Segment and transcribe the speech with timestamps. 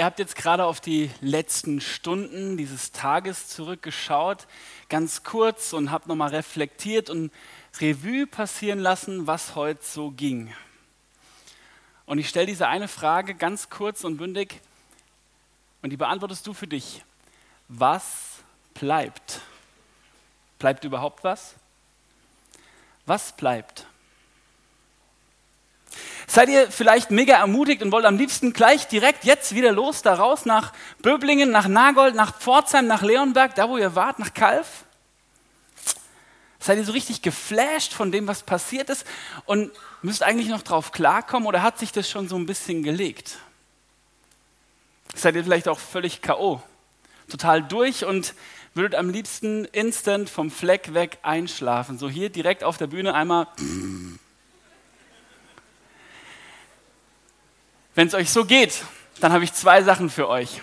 [0.00, 4.46] Ihr habt jetzt gerade auf die letzten Stunden dieses Tages zurückgeschaut,
[4.88, 7.30] ganz kurz und habt nochmal reflektiert und
[7.82, 10.54] Revue passieren lassen, was heute so ging.
[12.06, 14.62] Und ich stelle diese eine Frage ganz kurz und bündig
[15.82, 17.04] und die beantwortest du für dich.
[17.68, 18.38] Was
[18.72, 19.42] bleibt?
[20.58, 21.56] Bleibt überhaupt was?
[23.04, 23.84] Was bleibt?
[26.26, 30.14] Seid ihr vielleicht mega ermutigt und wollt am liebsten gleich direkt jetzt wieder los, da
[30.14, 34.84] raus nach Böblingen, nach Nagold, nach Pforzheim, nach Leonberg, da wo ihr wart, nach Kalf?
[36.60, 39.06] Seid ihr so richtig geflasht von dem, was passiert ist
[39.46, 43.38] und müsst eigentlich noch drauf klarkommen oder hat sich das schon so ein bisschen gelegt?
[45.14, 46.62] Seid ihr vielleicht auch völlig K.O.,
[47.28, 48.34] total durch und
[48.74, 51.98] würdet am liebsten instant vom Fleck weg einschlafen?
[51.98, 53.48] So hier direkt auf der Bühne einmal.
[58.00, 58.82] Wenn es euch so geht,
[59.20, 60.62] dann habe ich zwei Sachen für euch.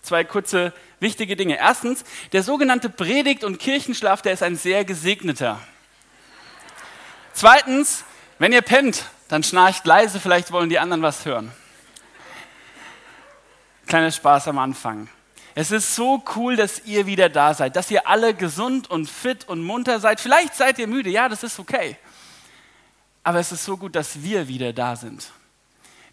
[0.00, 1.58] Zwei kurze, wichtige Dinge.
[1.58, 5.60] Erstens, der sogenannte Predigt- und Kirchenschlaf, der ist ein sehr gesegneter.
[7.34, 8.04] Zweitens,
[8.38, 11.52] wenn ihr pennt, dann schnarcht leise, vielleicht wollen die anderen was hören.
[13.86, 15.10] Kleiner Spaß am Anfang.
[15.54, 19.46] Es ist so cool, dass ihr wieder da seid, dass ihr alle gesund und fit
[19.46, 20.20] und munter seid.
[20.20, 21.98] Vielleicht seid ihr müde, ja, das ist okay.
[23.24, 25.30] Aber es ist so gut, dass wir wieder da sind.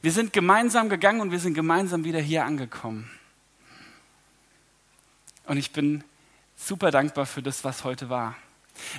[0.05, 3.09] Wir sind gemeinsam gegangen und wir sind gemeinsam wieder hier angekommen.
[5.47, 6.03] Und ich bin
[6.55, 8.35] super dankbar für das, was heute war.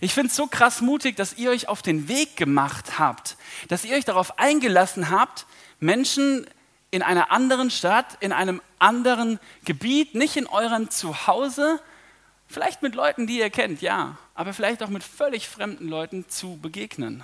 [0.00, 3.36] Ich finde es so krass mutig, dass ihr euch auf den Weg gemacht habt,
[3.68, 5.46] dass ihr euch darauf eingelassen habt,
[5.78, 6.44] Menschen
[6.90, 11.80] in einer anderen Stadt, in einem anderen Gebiet, nicht in eurem Zuhause,
[12.48, 16.56] vielleicht mit Leuten, die ihr kennt, ja, aber vielleicht auch mit völlig fremden Leuten zu
[16.56, 17.22] begegnen.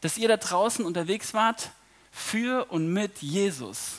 [0.00, 1.70] Dass ihr da draußen unterwegs wart
[2.14, 3.98] für und mit Jesus.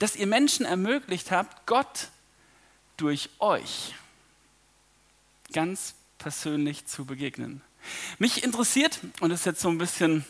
[0.00, 2.08] Dass ihr Menschen ermöglicht habt, Gott
[2.96, 3.94] durch euch
[5.52, 7.62] ganz persönlich zu begegnen.
[8.18, 10.24] Mich interessiert, und das ist jetzt so ein bisschen,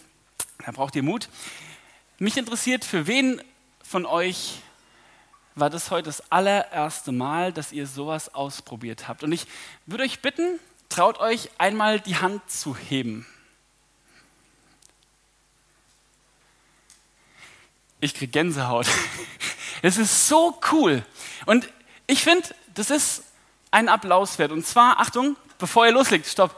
[0.64, 1.28] da braucht ihr Mut,
[2.18, 3.42] mich interessiert, für wen
[3.82, 4.60] von euch
[5.54, 9.24] war das heute das allererste Mal, dass ihr sowas ausprobiert habt.
[9.24, 9.46] Und ich
[9.86, 10.60] würde euch bitten,
[10.90, 13.26] traut euch einmal die Hand zu heben.
[18.00, 18.86] Ich kriege Gänsehaut.
[19.82, 21.02] Es ist so cool.
[21.46, 21.66] Und
[22.06, 23.22] ich finde, das ist
[23.70, 24.52] ein Applaus wert.
[24.52, 26.54] Und zwar, Achtung, bevor ihr loslegt, stopp.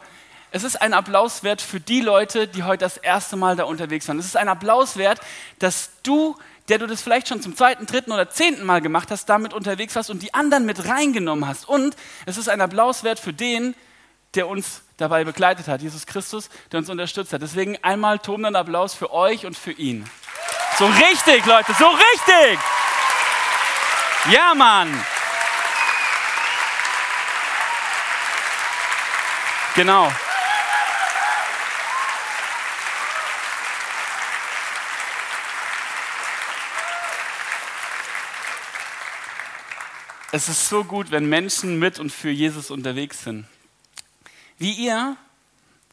[0.51, 4.09] Es ist ein Applaus wert für die Leute, die heute das erste Mal da unterwegs
[4.09, 4.19] waren.
[4.19, 5.21] Es ist ein Applaus wert,
[5.61, 6.37] dass du,
[6.69, 9.95] der du das vielleicht schon zum zweiten, dritten oder zehnten Mal gemacht hast, damit unterwegs
[9.95, 11.69] warst und die anderen mit reingenommen hast.
[11.69, 11.95] Und
[12.27, 13.77] es ist ein Applaus wert für den,
[14.35, 17.43] der uns dabei begleitet hat, Jesus Christus, der uns unterstützt hat.
[17.43, 20.09] Deswegen einmal tobenden Applaus für euch und für ihn.
[20.83, 22.59] So richtig, Leute, so richtig.
[24.33, 24.93] Ja, Mann.
[29.77, 30.13] Genau.
[40.33, 43.47] Es ist so gut, wenn Menschen mit und für Jesus unterwegs sind.
[44.59, 45.17] Wie ihr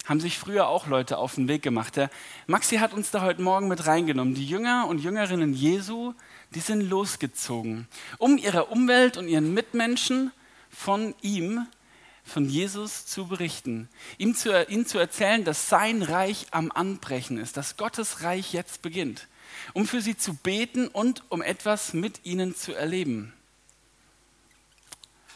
[0.10, 1.96] haben sich früher auch Leute auf den Weg gemacht.
[1.96, 2.10] Der
[2.48, 4.34] Maxi hat uns da heute Morgen mit reingenommen.
[4.34, 6.16] Die Jünger und Jüngerinnen Jesu,
[6.56, 7.88] die sind losgezogen,
[8.18, 10.32] um ihrer Umwelt und ihren Mitmenschen
[10.72, 11.68] von ihm,
[12.24, 13.88] von Jesus zu berichten.
[14.18, 18.82] Ihm zu, ihnen zu erzählen, dass sein Reich am Anbrechen ist, dass Gottes Reich jetzt
[18.82, 19.28] beginnt.
[19.74, 23.32] Um für sie zu beten und um etwas mit ihnen zu erleben.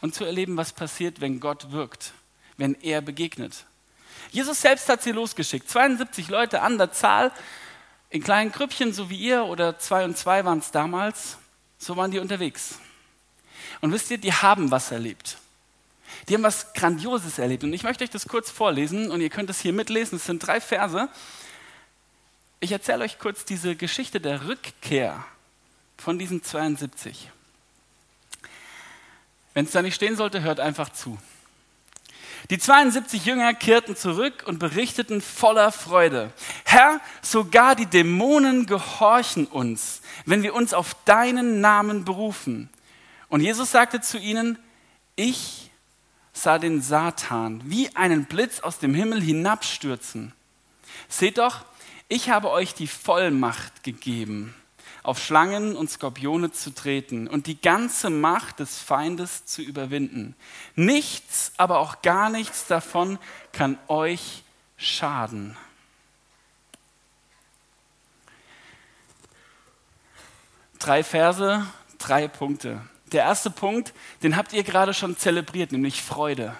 [0.01, 2.13] Und zu erleben, was passiert, wenn Gott wirkt,
[2.57, 3.67] wenn er begegnet.
[4.33, 5.69] Jesus selbst hat sie losgeschickt.
[5.69, 7.31] 72 Leute an der Zahl,
[8.09, 11.37] in kleinen Grüppchen, so wie ihr, oder zwei und zwei waren es damals.
[11.77, 12.79] So waren die unterwegs.
[13.79, 15.37] Und wisst ihr, die haben was erlebt.
[16.27, 17.63] Die haben was Grandioses erlebt.
[17.63, 20.15] Und ich möchte euch das kurz vorlesen und ihr könnt es hier mitlesen.
[20.15, 21.09] Es sind drei Verse.
[22.59, 25.23] Ich erzähle euch kurz diese Geschichte der Rückkehr
[25.95, 27.29] von diesen 72.
[29.53, 31.19] Wenn es da nicht stehen sollte, hört einfach zu.
[32.49, 36.31] Die 72 Jünger kehrten zurück und berichteten voller Freude.
[36.65, 42.69] Herr, sogar die Dämonen gehorchen uns, wenn wir uns auf deinen Namen berufen.
[43.29, 44.59] Und Jesus sagte zu ihnen,
[45.15, 45.71] ich
[46.33, 50.33] sah den Satan wie einen Blitz aus dem Himmel hinabstürzen.
[51.07, 51.63] Seht doch,
[52.09, 54.53] ich habe euch die Vollmacht gegeben,
[55.03, 60.35] auf Schlangen und Skorpione zu treten und die ganze Macht des Feindes zu überwinden.
[60.75, 63.19] Nichts, aber auch gar nichts davon
[63.51, 64.43] kann euch
[64.77, 65.57] schaden.
[70.79, 71.65] Drei Verse,
[71.97, 72.81] drei Punkte.
[73.11, 76.55] Der erste Punkt, den habt ihr gerade schon zelebriert, nämlich Freude.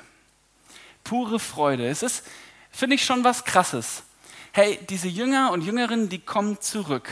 [1.03, 1.87] Pure Freude.
[1.87, 2.25] Es ist,
[2.71, 4.03] finde ich, schon was Krasses.
[4.51, 7.09] Hey, diese Jünger und Jüngerinnen, die kommen zurück.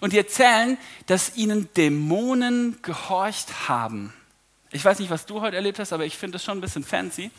[0.00, 4.12] Und die erzählen, dass ihnen Dämonen gehorcht haben.
[4.70, 6.84] Ich weiß nicht, was du heute erlebt hast, aber ich finde das schon ein bisschen
[6.84, 7.30] fancy.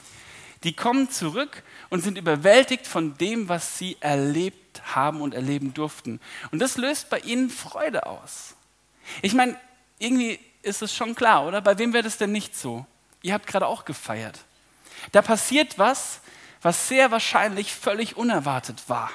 [0.64, 6.20] Die kommen zurück und sind überwältigt von dem, was sie erlebt haben und erleben durften.
[6.52, 8.56] Und das löst bei ihnen Freude aus.
[9.22, 9.56] Ich meine,
[10.00, 11.62] irgendwie ist es schon klar, oder?
[11.62, 12.86] Bei wem wäre das denn nicht so?
[13.22, 14.40] Ihr habt gerade auch gefeiert.
[15.12, 16.22] Da passiert was,
[16.62, 19.12] was sehr wahrscheinlich völlig unerwartet war.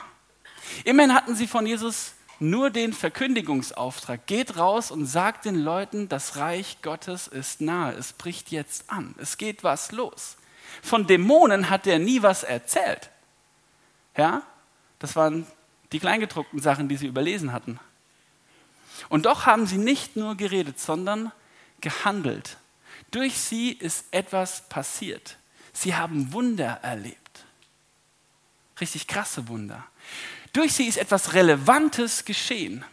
[0.85, 4.27] Immerhin hatten sie von Jesus nur den Verkündigungsauftrag.
[4.27, 7.93] Geht raus und sagt den Leuten, das Reich Gottes ist nahe.
[7.95, 9.15] Es bricht jetzt an.
[9.19, 10.37] Es geht was los.
[10.83, 13.11] Von Dämonen hat er nie was erzählt.
[14.17, 14.43] Ja,
[14.99, 15.47] das waren
[15.93, 17.79] die kleingedruckten Sachen, die sie überlesen hatten.
[19.09, 21.33] Und doch haben sie nicht nur geredet, sondern
[21.81, 22.57] gehandelt.
[23.11, 25.37] Durch sie ist etwas passiert.
[25.73, 27.45] Sie haben Wunder erlebt.
[28.81, 29.85] Richtig krasse Wunder.
[30.53, 32.85] Durch sie ist etwas Relevantes geschehen.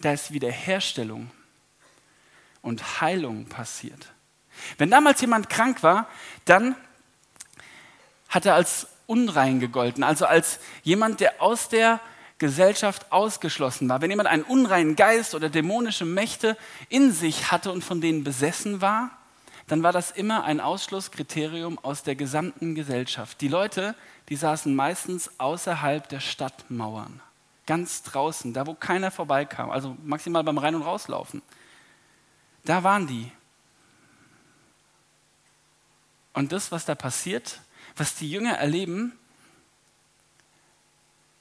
[0.00, 1.30] Da ist Wiederherstellung
[2.62, 4.12] und Heilung passiert.
[4.78, 6.08] Wenn damals jemand krank war,
[6.44, 6.74] dann
[8.28, 12.00] hat er als unrein gegolten, also als jemand, der aus der
[12.38, 14.00] Gesellschaft ausgeschlossen war.
[14.00, 16.56] Wenn jemand einen unreinen Geist oder dämonische Mächte
[16.88, 19.19] in sich hatte und von denen besessen war,
[19.70, 23.40] dann war das immer ein Ausschlusskriterium aus der gesamten Gesellschaft.
[23.40, 23.94] Die Leute,
[24.28, 27.20] die saßen meistens außerhalb der Stadtmauern,
[27.66, 31.40] ganz draußen, da wo keiner vorbeikam, also maximal beim Rein- und Rauslaufen.
[32.64, 33.30] Da waren die.
[36.32, 37.60] Und das, was da passiert,
[37.94, 39.16] was die Jünger erleben,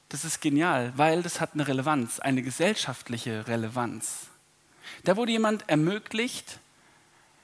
[0.10, 4.28] das ist genial, weil das hat eine Relevanz, eine gesellschaftliche Relevanz.
[5.04, 6.60] Da wurde jemand ermöglicht,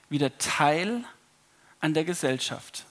[0.09, 1.03] wieder Teil
[1.79, 2.85] an der Gesellschaft,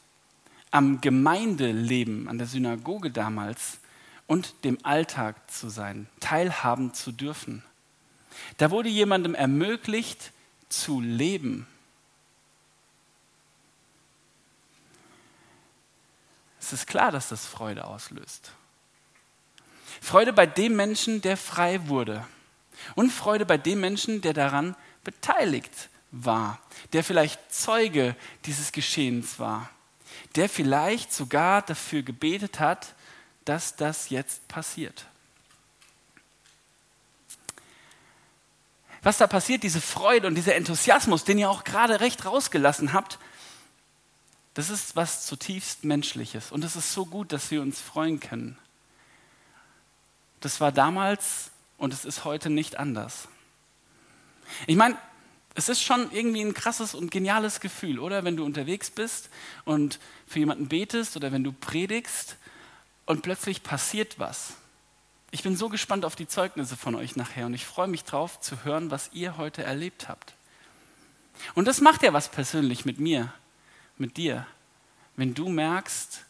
[0.71, 3.79] am Gemeindeleben, an der Synagoge damals
[4.27, 7.63] und dem Alltag zu sein, teilhaben zu dürfen.
[8.57, 10.33] Da wurde jemandem ermöglicht,
[10.69, 11.67] zu leben.
[16.59, 18.53] Es ist klar, dass das Freude auslöst.
[20.01, 22.27] Freude bei dem Menschen, der frei wurde.
[22.97, 24.75] Und Freude bei dem Menschen, der daran
[25.05, 25.89] beteiligt
[26.23, 26.61] war,
[26.93, 28.15] der vielleicht Zeuge
[28.45, 29.69] dieses Geschehens war,
[30.37, 32.95] der vielleicht sogar dafür gebetet hat,
[33.45, 35.07] dass das jetzt passiert.
[39.03, 43.19] Was da passiert, diese Freude und dieser Enthusiasmus, den ihr auch gerade recht rausgelassen habt,
[44.55, 46.53] das ist was zutiefst Menschliches.
[46.53, 48.57] Und es ist so gut, dass wir uns freuen können.
[50.41, 53.29] Das war damals und es ist heute nicht anders.
[54.67, 54.97] Ich meine,
[55.55, 58.25] es ist schon irgendwie ein krasses und geniales Gefühl, oder?
[58.25, 59.31] Wenn du unterwegs bist
[59.65, 62.37] und für jemanden betest oder wenn du predigst
[63.07, 64.55] und plötzlich passiert was.
[65.31, 68.41] Ich bin so gespannt auf die Zeugnisse von euch nachher und ich freue mich drauf
[68.41, 70.35] zu hören, was ihr heute erlebt habt.
[71.55, 73.33] Und das macht ja was persönlich mit mir,
[73.97, 74.47] mit dir.
[75.17, 76.25] Wenn du merkst,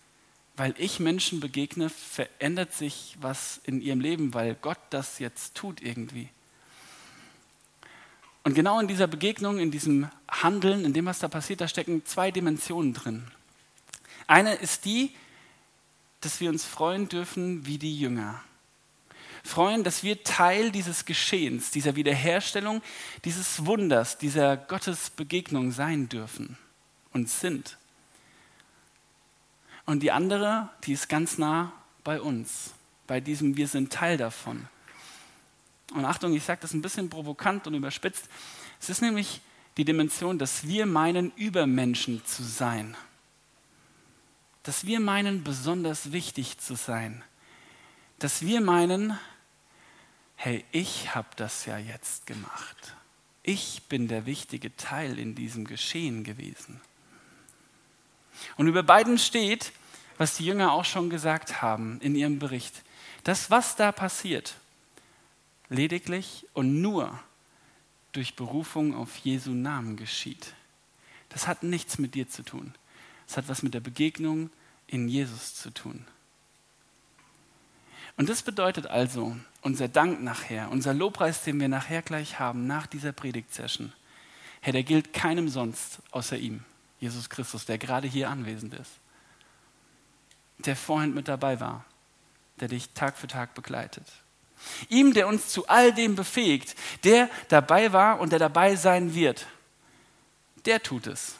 [0.57, 5.83] weil ich Menschen begegne, verändert sich was in ihrem Leben, weil Gott das jetzt tut
[5.83, 6.29] irgendwie.
[8.45, 12.05] Und genau in dieser Begegnung, in diesem Handeln, in dem, was da passiert, da stecken
[12.05, 13.25] zwei Dimensionen drin.
[14.27, 15.15] Eine ist die,
[16.21, 18.43] dass wir uns freuen dürfen wie die Jünger.
[19.43, 22.83] Freuen, dass wir Teil dieses Geschehens, dieser Wiederherstellung,
[23.25, 26.57] dieses Wunders, dieser Gottesbegegnung sein dürfen
[27.13, 27.77] und sind.
[29.87, 31.73] Und die andere, die ist ganz nah
[32.05, 32.73] bei uns,
[33.07, 34.67] bei diesem Wir sind Teil davon.
[35.95, 38.29] Und Achtung, ich sage das ein bisschen provokant und überspitzt.
[38.81, 39.41] Es ist nämlich
[39.77, 42.97] die Dimension, dass wir meinen, Übermenschen zu sein.
[44.65, 47.23] Dass wir meinen, besonders wichtig zu sein.
[48.19, 49.19] Dass wir meinen,
[50.37, 52.97] hey, ich habe das ja jetzt gemacht.
[53.43, 56.81] Ich bin der wichtige Teil in diesem Geschehen gewesen.
[58.57, 59.73] Und über beiden steht,
[60.19, 62.83] was die Jünger auch schon gesagt haben in ihrem Bericht,
[63.25, 64.55] Das, was da passiert,
[65.69, 67.19] lediglich und nur
[68.13, 70.55] durch Berufung auf Jesu Namen geschieht.
[71.29, 72.75] Das hat nichts mit dir zu tun.
[73.27, 74.51] Es hat was mit der Begegnung
[74.87, 76.07] in Jesus zu tun.
[78.17, 82.87] Und das bedeutet also, unser Dank nachher, unser Lobpreis, den wir nachher gleich haben, nach
[82.87, 83.93] dieser Predigtsession,
[84.61, 86.65] Herr, der gilt keinem sonst außer ihm,
[87.01, 88.93] Jesus Christus, der gerade hier anwesend ist,
[90.59, 91.85] der vorhin mit dabei war,
[92.61, 94.07] der dich Tag für Tag begleitet.
[94.89, 99.47] Ihm, der uns zu all dem befähigt, der dabei war und der dabei sein wird,
[100.65, 101.37] der tut es.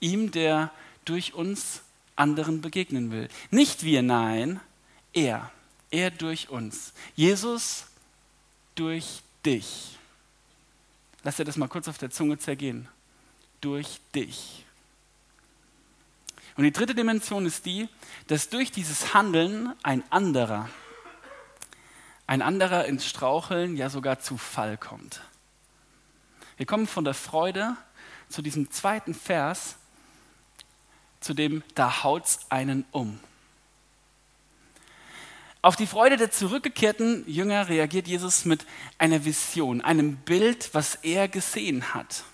[0.00, 0.70] Ihm, der
[1.04, 1.82] durch uns
[2.16, 3.28] anderen begegnen will.
[3.50, 4.60] Nicht wir, nein,
[5.12, 5.50] er.
[5.90, 6.94] Er durch uns.
[7.14, 7.84] Jesus
[8.74, 9.98] durch dich.
[11.22, 12.88] Lass dir das mal kurz auf der Zunge zergehen.
[13.60, 14.61] Durch dich.
[16.56, 17.88] Und die dritte Dimension ist die,
[18.26, 20.68] dass durch dieses Handeln ein anderer,
[22.26, 25.22] ein anderer ins Straucheln, ja sogar zu Fall kommt.
[26.56, 27.76] Wir kommen von der Freude
[28.28, 29.76] zu diesem zweiten Vers,
[31.20, 33.18] zu dem da haut's einen um.
[35.64, 38.66] Auf die Freude der zurückgekehrten Jünger reagiert Jesus mit
[38.98, 42.24] einer Vision, einem Bild, was er gesehen hat.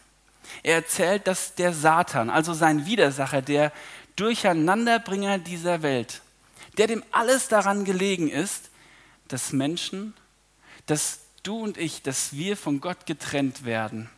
[0.62, 3.70] Er erzählt, dass der Satan, also sein Widersacher, der
[4.18, 6.22] Durcheinanderbringer dieser Welt,
[6.76, 8.70] der dem alles daran gelegen ist,
[9.28, 10.14] dass Menschen,
[10.86, 14.10] dass du und ich, dass wir von Gott getrennt werden,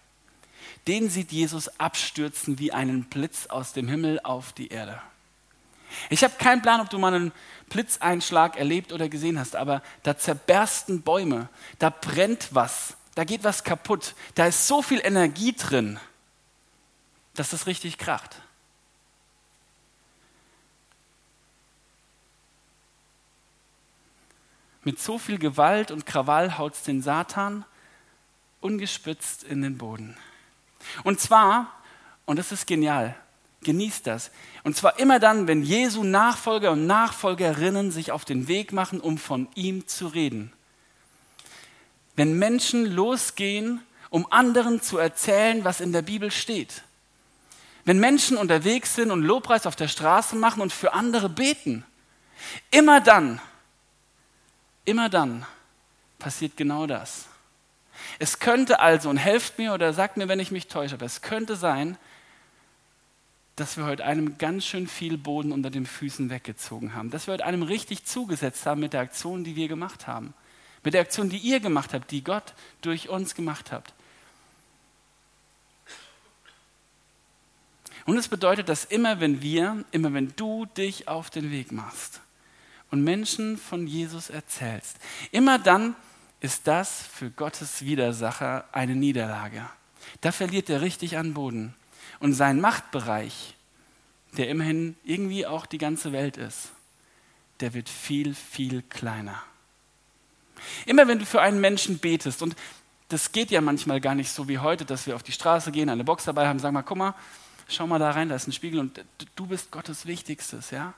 [0.86, 5.02] den sieht Jesus abstürzen wie einen Blitz aus dem Himmel auf die Erde.
[6.08, 7.32] Ich habe keinen Plan, ob du mal einen
[7.68, 13.64] Blitzeinschlag erlebt oder gesehen hast, aber da zerbersten Bäume, da brennt was, da geht was
[13.64, 15.98] kaputt, da ist so viel Energie drin,
[17.34, 18.40] dass das richtig kracht.
[24.82, 27.64] Mit so viel Gewalt und Krawall haut es den Satan
[28.60, 30.16] ungespitzt in den Boden.
[31.04, 31.72] Und zwar,
[32.24, 33.14] und das ist genial,
[33.62, 34.30] genießt das.
[34.64, 39.18] Und zwar immer dann, wenn Jesu Nachfolger und Nachfolgerinnen sich auf den Weg machen, um
[39.18, 40.52] von ihm zu reden.
[42.16, 46.82] Wenn Menschen losgehen, um anderen zu erzählen, was in der Bibel steht.
[47.84, 51.84] Wenn Menschen unterwegs sind und Lobpreis auf der Straße machen und für andere beten.
[52.70, 53.40] Immer dann,
[54.84, 55.46] immer dann
[56.18, 57.26] passiert genau das.
[58.18, 61.22] Es könnte also, und helft mir oder sagt mir, wenn ich mich täusche, aber es
[61.22, 61.96] könnte sein,
[63.56, 67.10] dass wir heute einem ganz schön viel Boden unter den Füßen weggezogen haben.
[67.10, 70.32] Dass wir heute einem richtig zugesetzt haben mit der Aktion, die wir gemacht haben.
[70.82, 73.92] Mit der Aktion, die ihr gemacht habt, die Gott durch uns gemacht habt.
[78.06, 82.22] Und es bedeutet, dass immer wenn wir, immer wenn du dich auf den Weg machst
[82.90, 84.96] und Menschen von Jesus erzählst,
[85.30, 85.94] immer dann,
[86.40, 89.68] ist das für Gottes Widersacher eine Niederlage.
[90.22, 91.74] Da verliert er richtig an Boden.
[92.18, 93.54] Und sein Machtbereich,
[94.36, 96.70] der immerhin irgendwie auch die ganze Welt ist,
[97.60, 99.42] der wird viel, viel kleiner.
[100.86, 102.56] Immer wenn du für einen Menschen betest, und
[103.08, 105.88] das geht ja manchmal gar nicht so wie heute, dass wir auf die Straße gehen,
[105.88, 107.14] eine Box dabei haben, sagen mal, guck mal,
[107.68, 109.04] schau mal da rein, da ist ein Spiegel und
[109.36, 110.94] du bist Gottes Wichtigstes, ja?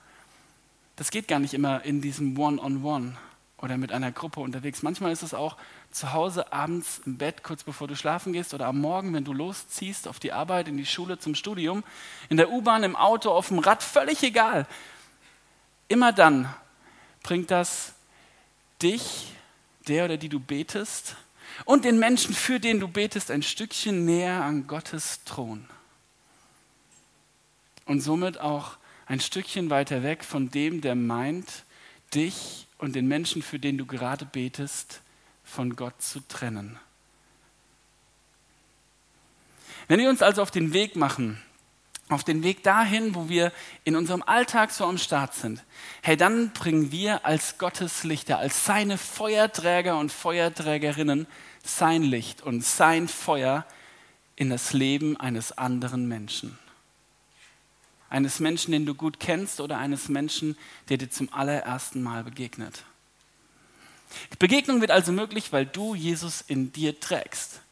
[0.96, 2.80] Das geht gar nicht immer in diesem One-on-One.
[2.80, 3.16] -on -One
[3.62, 4.82] oder mit einer Gruppe unterwegs.
[4.82, 5.56] Manchmal ist es auch
[5.92, 9.32] zu Hause abends im Bett, kurz bevor du schlafen gehst oder am Morgen, wenn du
[9.32, 11.84] losziehst auf die Arbeit, in die Schule, zum Studium,
[12.28, 14.66] in der U-Bahn, im Auto, auf dem Rad, völlig egal.
[15.86, 16.52] Immer dann
[17.22, 17.94] bringt das
[18.82, 19.32] dich,
[19.86, 21.16] der oder die du betest,
[21.64, 25.68] und den Menschen, für den du betest, ein Stückchen näher an Gottes Thron.
[27.84, 31.64] Und somit auch ein Stückchen weiter weg von dem, der meint,
[32.14, 35.00] dich und den Menschen, für den du gerade betest,
[35.44, 36.78] von Gott zu trennen.
[39.88, 41.40] Wenn wir uns also auf den Weg machen,
[42.08, 43.52] auf den Weg dahin, wo wir
[43.84, 45.64] in unserem Alltag so am Start sind,
[46.02, 51.26] hey, dann bringen wir als Gottes Lichter, als seine Feuerträger und Feuerträgerinnen
[51.64, 53.64] sein Licht und sein Feuer
[54.36, 56.58] in das Leben eines anderen Menschen
[58.12, 60.54] eines Menschen, den du gut kennst oder eines Menschen,
[60.90, 62.84] der dir zum allerersten Mal begegnet.
[64.38, 67.62] Begegnung wird also möglich, weil du Jesus in dir trägst,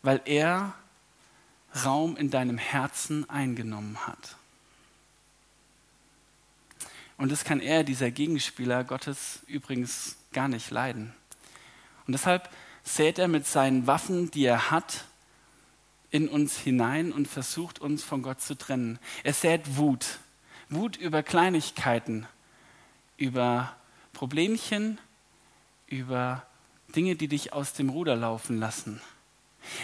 [0.00, 0.72] weil er
[1.84, 4.36] Raum in deinem Herzen eingenommen hat.
[7.18, 11.12] Und das kann er, dieser Gegenspieler Gottes, übrigens gar nicht leiden.
[12.06, 12.48] Und deshalb
[12.84, 15.04] sät er mit seinen Waffen, die er hat,
[16.10, 18.98] in uns hinein und versucht uns von Gott zu trennen.
[19.24, 20.18] Er sät Wut.
[20.70, 22.26] Wut über Kleinigkeiten,
[23.16, 23.74] über
[24.12, 24.98] Problemchen,
[25.86, 26.46] über
[26.94, 29.00] Dinge, die dich aus dem Ruder laufen lassen.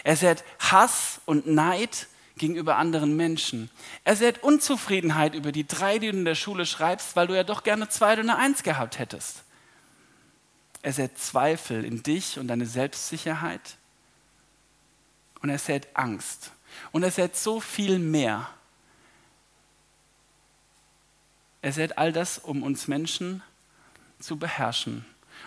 [0.03, 3.71] Er sät Hass und Neid gegenüber anderen Menschen.
[4.05, 7.45] Er sät Unzufriedenheit über die drei, die du in der Schule schreibst, weil du ja
[7.45, 9.45] doch gerne zwei oder eine Eins gehabt hättest.
[10.83, 13.77] Er sät Zweifel in dich und deine Selbstsicherheit.
[15.45, 16.53] Und er sät Angst.
[16.91, 18.49] Und er sät so viel mehr.
[21.61, 23.43] Er sät all das, um uns Menschen
[24.19, 25.05] zu beherrschen,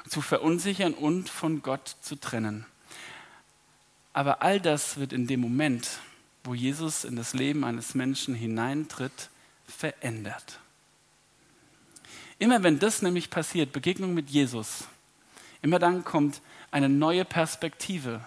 [0.08, 2.68] zu verunsichern und von Gott zu trennen.
[4.13, 5.98] Aber all das wird in dem Moment,
[6.44, 9.32] wo Jesus in das Leben eines Menschen hineintritt,
[9.68, 10.60] verändert.
[12.38, 14.84] Immer wenn das nämlich passiert, Begegnung mit Jesus,
[15.63, 18.24] immer dann kommt eine neue Perspektive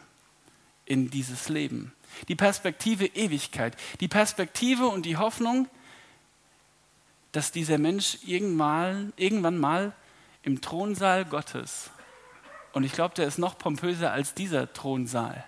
[0.91, 1.93] in dieses Leben.
[2.29, 5.69] Die Perspektive Ewigkeit, die Perspektive und die Hoffnung,
[7.31, 9.93] dass dieser Mensch irgendwann, irgendwann mal
[10.43, 11.91] im Thronsaal Gottes,
[12.73, 15.45] und ich glaube, der ist noch pompöser als dieser Thronsaal,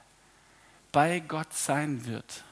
[0.93, 2.45] bei Gott sein wird.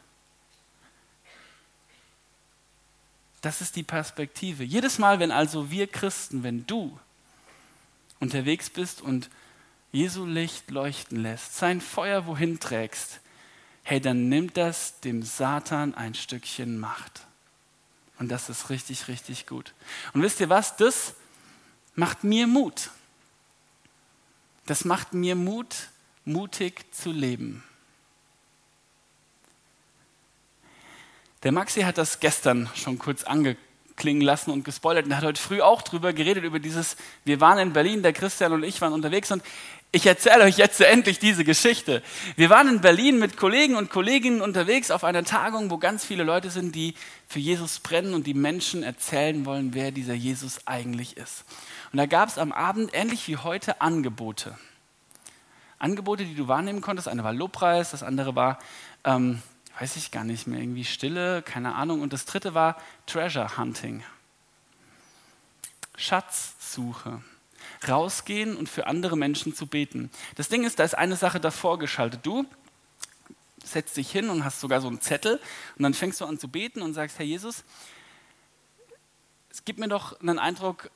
[3.40, 4.64] Das ist die Perspektive.
[4.64, 6.98] Jedes Mal, wenn also wir Christen, wenn du
[8.18, 9.30] unterwegs bist und
[9.92, 13.20] Jesu Licht leuchten lässt, sein Feuer wohin trägst,
[13.82, 17.26] hey, dann nimmt das dem Satan ein Stückchen Macht.
[18.18, 19.72] Und das ist richtig, richtig gut.
[20.12, 20.76] Und wisst ihr was?
[20.76, 21.14] Das
[21.94, 22.90] macht mir Mut.
[24.66, 25.88] Das macht mir Mut,
[26.24, 27.64] mutig zu leben.
[31.42, 35.62] Der Maxi hat das gestern schon kurz angeklingen lassen und gespoilert und hat heute früh
[35.62, 39.32] auch drüber geredet, über dieses, wir waren in Berlin, der Christian und ich waren unterwegs
[39.32, 39.42] und
[39.92, 42.02] ich erzähle euch jetzt endlich diese Geschichte.
[42.36, 46.22] Wir waren in Berlin mit Kollegen und Kolleginnen unterwegs auf einer Tagung, wo ganz viele
[46.22, 46.94] Leute sind, die
[47.26, 51.44] für Jesus brennen und die Menschen erzählen wollen, wer dieser Jesus eigentlich ist.
[51.92, 54.56] Und da gab es am Abend, ähnlich wie heute, Angebote.
[55.80, 57.08] Angebote, die du wahrnehmen konntest.
[57.08, 58.60] Eine war Lobpreis, das andere war,
[59.02, 59.42] ähm,
[59.80, 62.00] weiß ich gar nicht mehr, irgendwie Stille, keine Ahnung.
[62.00, 62.76] Und das dritte war
[63.06, 64.04] Treasure Hunting.
[65.96, 67.22] Schatzsuche
[67.88, 70.10] rausgehen und für andere Menschen zu beten.
[70.36, 72.20] Das Ding ist, da ist eine Sache davor geschaltet.
[72.24, 72.44] Du
[73.64, 75.40] setzt dich hin und hast sogar so einen Zettel
[75.76, 77.64] und dann fängst du an zu beten und sagst, Herr Jesus,
[79.50, 80.90] es gibt mir doch einen Eindruck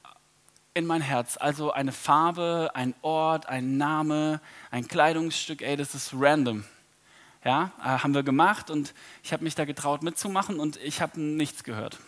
[0.75, 1.37] in mein Herz.
[1.37, 6.65] Also eine Farbe, ein Ort, ein Name, ein Kleidungsstück, ey, das ist random.
[7.45, 11.21] Ja, äh, haben wir gemacht und ich habe mich da getraut mitzumachen und ich habe
[11.21, 11.99] nichts gehört.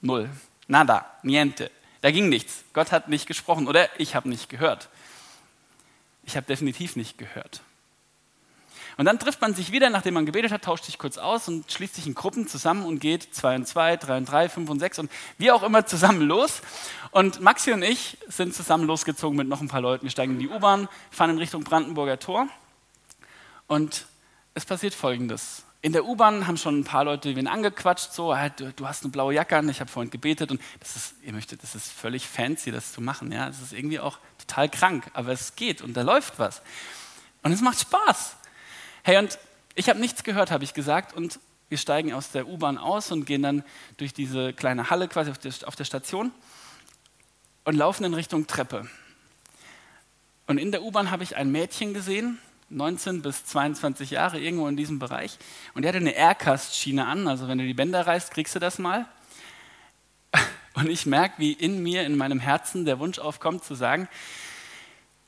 [0.00, 0.30] Null.
[0.66, 1.70] Nada, niente.
[2.02, 2.64] Da ging nichts.
[2.72, 4.88] Gott hat nicht gesprochen oder ich habe nicht gehört.
[6.24, 7.62] Ich habe definitiv nicht gehört.
[8.98, 11.70] Und dann trifft man sich wieder, nachdem man gebetet hat, tauscht sich kurz aus und
[11.70, 14.80] schließt sich in Gruppen zusammen und geht zwei und zwei, drei und drei, fünf und
[14.80, 16.60] sechs und wie auch immer zusammen los.
[17.10, 20.04] Und Maxi und ich sind zusammen losgezogen mit noch ein paar Leuten.
[20.04, 22.48] Wir steigen in die U-Bahn, fahren in Richtung Brandenburger Tor
[23.66, 24.06] und
[24.54, 28.72] es passiert Folgendes in der U-Bahn haben schon ein paar Leute wen angequatscht, so, du,
[28.72, 31.64] du, hast eine blaue Jacke an, ich habe vorhin gebetet und das ist, ihr möchtet,
[31.64, 35.32] das ist völlig fancy, das zu machen, ja, das ist irgendwie auch total krank, aber
[35.32, 36.62] es geht und da läuft was
[37.42, 38.36] und es macht Spaß.
[39.02, 39.38] Hey, und
[39.74, 43.24] ich habe nichts gehört, habe ich gesagt und wir steigen aus der U-Bahn aus und
[43.24, 43.64] gehen dann
[43.96, 46.30] durch diese kleine Halle quasi auf der, auf der Station
[47.64, 48.88] und laufen in Richtung Treppe.
[50.46, 52.38] Und in der U-Bahn habe ich ein Mädchen gesehen,
[52.72, 55.38] 19 bis 22 Jahre, irgendwo in diesem Bereich.
[55.74, 58.78] Und er hatte eine Aircast-Schiene an, also wenn du die Bänder reißt, kriegst du das
[58.78, 59.06] mal.
[60.74, 64.08] Und ich merke, wie in mir, in meinem Herzen der Wunsch aufkommt, zu sagen,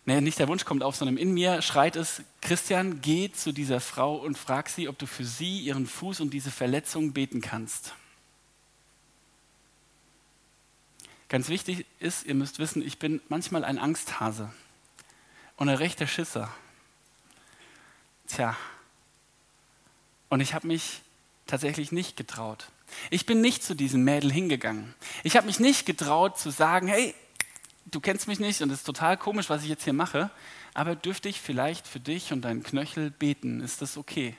[0.06, 3.80] nee, nicht der Wunsch kommt auf, sondern in mir schreit es, Christian, geh zu dieser
[3.80, 7.94] Frau und frag sie, ob du für sie, ihren Fuß und diese Verletzung beten kannst.
[11.28, 14.52] Ganz wichtig ist, ihr müsst wissen, ich bin manchmal ein Angsthase
[15.56, 16.48] und ein rechter Schisser.
[18.34, 18.56] Tja,
[20.28, 21.02] und ich habe mich
[21.46, 22.66] tatsächlich nicht getraut.
[23.10, 24.92] Ich bin nicht zu diesem Mädel hingegangen.
[25.22, 27.14] Ich habe mich nicht getraut zu sagen, hey,
[27.86, 30.30] du kennst mich nicht und es ist total komisch, was ich jetzt hier mache,
[30.72, 33.60] aber dürfte ich vielleicht für dich und deinen Knöchel beten?
[33.60, 34.36] Ist das okay?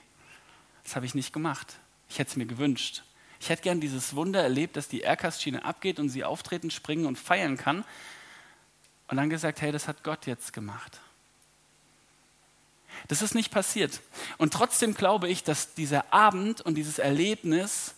[0.83, 1.79] Das habe ich nicht gemacht.
[2.09, 3.03] Ich hätte es mir gewünscht.
[3.39, 7.17] Ich hätte gern dieses Wunder erlebt, dass die Aircast-Schiene abgeht und sie auftreten, springen und
[7.17, 7.85] feiern kann.
[9.07, 10.99] Und dann gesagt, hey, das hat Gott jetzt gemacht.
[13.07, 14.01] Das ist nicht passiert.
[14.37, 17.95] Und trotzdem glaube ich, dass dieser Abend und dieses Erlebnis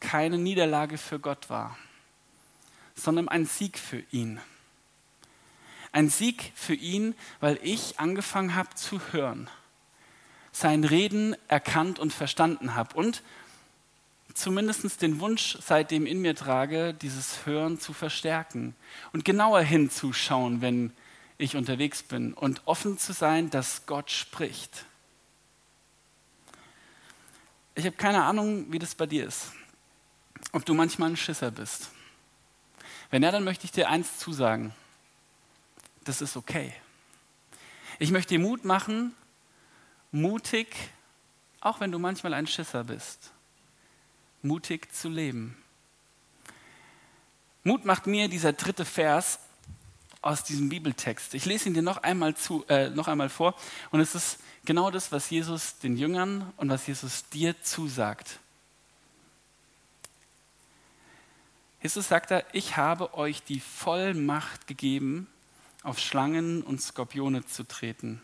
[0.00, 1.76] keine Niederlage für Gott war,
[2.94, 4.40] sondern ein Sieg für ihn.
[5.92, 9.48] Ein Sieg für ihn, weil ich angefangen habe zu hören,
[10.50, 13.22] sein Reden erkannt und verstanden habe und
[14.34, 18.74] zumindest den Wunsch seitdem in mir trage, dieses Hören zu verstärken
[19.12, 20.92] und genauer hinzuschauen, wenn
[21.42, 24.86] ich unterwegs bin und offen zu sein, dass Gott spricht.
[27.74, 29.52] Ich habe keine Ahnung, wie das bei dir ist.
[30.52, 31.90] Ob du manchmal ein Schisser bist.
[33.10, 34.74] Wenn ja, dann möchte ich dir eins zusagen.
[36.04, 36.72] Das ist okay.
[37.98, 39.14] Ich möchte dir Mut machen,
[40.10, 40.74] mutig,
[41.60, 43.30] auch wenn du manchmal ein Schisser bist,
[44.42, 45.56] mutig zu leben.
[47.64, 49.38] Mut macht mir dieser dritte Vers
[50.22, 51.34] aus diesem Bibeltext.
[51.34, 53.54] Ich lese ihn dir noch einmal, zu, äh, noch einmal vor
[53.90, 58.38] und es ist genau das, was Jesus den Jüngern und was Jesus dir zusagt.
[61.82, 65.26] Jesus sagt da, ich habe euch die Vollmacht gegeben,
[65.82, 68.22] auf Schlangen und Skorpione zu treten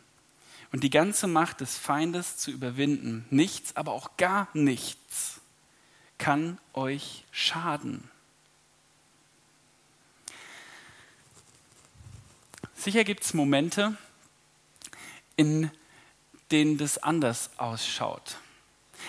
[0.70, 3.26] und die ganze Macht des Feindes zu überwinden.
[3.30, 5.40] Nichts, aber auch gar nichts
[6.18, 8.08] kann euch schaden.
[12.78, 13.96] Sicher gibt es Momente,
[15.34, 15.68] in
[16.52, 18.36] denen das anders ausschaut.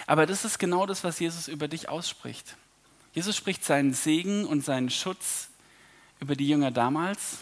[0.07, 2.57] Aber das ist genau das, was Jesus über dich ausspricht.
[3.13, 5.49] Jesus spricht seinen Segen und seinen Schutz
[6.19, 7.37] über die Jünger damals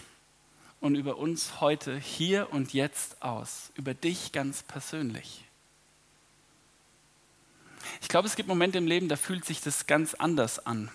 [0.82, 5.46] und über uns heute, hier und jetzt aus, über dich ganz persönlich.
[8.02, 10.92] Ich glaube, es gibt Momente im Leben, da fühlt sich das ganz anders an.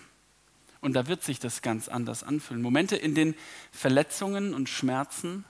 [0.83, 2.61] Und da wird sich das ganz anders anfühlen.
[2.61, 3.35] Momente, in denen
[3.71, 5.45] Verletzungen und Schmerzen,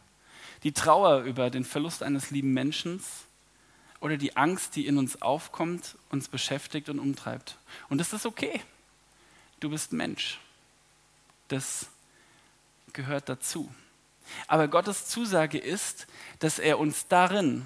[0.62, 3.02] die Trauer über den Verlust eines lieben Menschen
[4.00, 7.58] oder die Angst, die in uns aufkommt, uns beschäftigt und umtreibt.
[7.90, 8.62] Und das ist okay.
[9.60, 10.40] Du bist Mensch.
[11.48, 11.88] Das
[12.94, 13.74] gehört dazu.
[14.48, 16.06] Aber Gottes Zusage ist,
[16.38, 17.66] dass er uns darin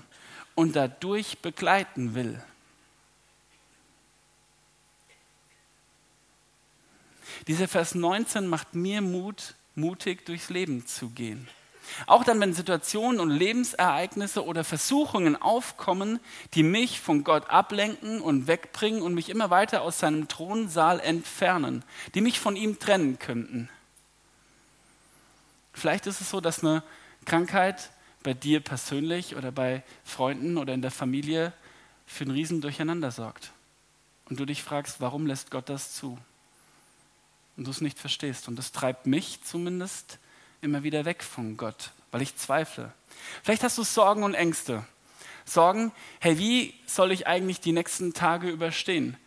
[0.56, 2.42] und dadurch begleiten will.
[7.46, 11.48] Dieser Vers 19 macht mir Mut, mutig durchs Leben zu gehen.
[12.06, 16.20] Auch dann, wenn Situationen und Lebensereignisse oder Versuchungen aufkommen,
[16.54, 21.84] die mich von Gott ablenken und wegbringen und mich immer weiter aus seinem Thronsaal entfernen,
[22.14, 23.70] die mich von ihm trennen könnten.
[25.74, 26.84] Vielleicht ist es so, dass eine
[27.26, 27.92] Krankheit
[28.24, 31.54] bei dir persönlich oder bei Freunden oder in der Familie
[32.06, 33.52] für ein Riesen Durcheinander sorgt.
[34.26, 36.18] Und du dich fragst, warum lässt Gott das zu?
[37.58, 38.48] Und du es nicht verstehst.
[38.48, 40.20] Und das treibt mich zumindest
[40.62, 42.94] immer wieder weg von Gott, weil ich zweifle.
[43.44, 44.86] Vielleicht hast du Sorgen und Ängste.
[45.44, 49.18] Sorgen, hey, wie soll ich eigentlich die nächsten Tage überstehen?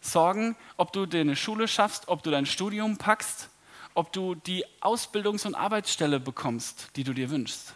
[0.00, 3.48] Sorgen, ob du deine Schule schaffst, ob du dein Studium packst,
[3.94, 7.74] ob du die Ausbildungs- und Arbeitsstelle bekommst, die du dir wünschst.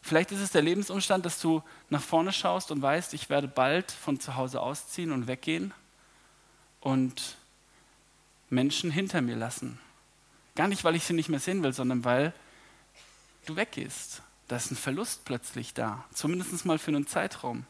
[0.00, 3.90] Vielleicht ist es der Lebensumstand, dass du nach vorne schaust und weißt, ich werde bald
[3.90, 5.74] von zu Hause ausziehen und weggehen
[6.86, 7.36] und
[8.48, 9.80] Menschen hinter mir lassen.
[10.54, 12.32] Gar nicht, weil ich sie nicht mehr sehen will, sondern weil
[13.44, 14.22] du weggehst.
[14.46, 17.66] Da ist ein Verlust plötzlich da, zumindest mal für einen Zeitraum.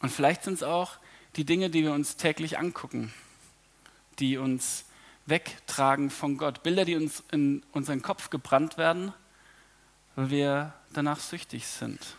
[0.00, 0.98] Und vielleicht sind es auch
[1.34, 3.12] die Dinge, die wir uns täglich angucken,
[4.20, 4.84] die uns
[5.26, 6.62] wegtragen von Gott.
[6.62, 9.12] Bilder, die uns in unseren Kopf gebrannt werden,
[10.14, 12.17] weil wir danach süchtig sind.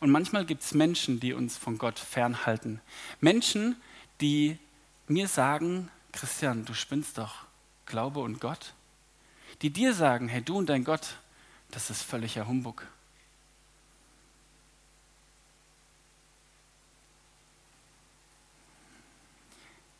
[0.00, 2.80] Und manchmal gibt es Menschen, die uns von Gott fernhalten.
[3.20, 3.76] Menschen,
[4.20, 4.58] die
[5.08, 7.46] mir sagen, Christian, du spinnst doch.
[7.86, 8.74] Glaube und Gott.
[9.62, 11.16] Die dir sagen, hey, du und dein Gott,
[11.70, 12.86] das ist völliger Humbug.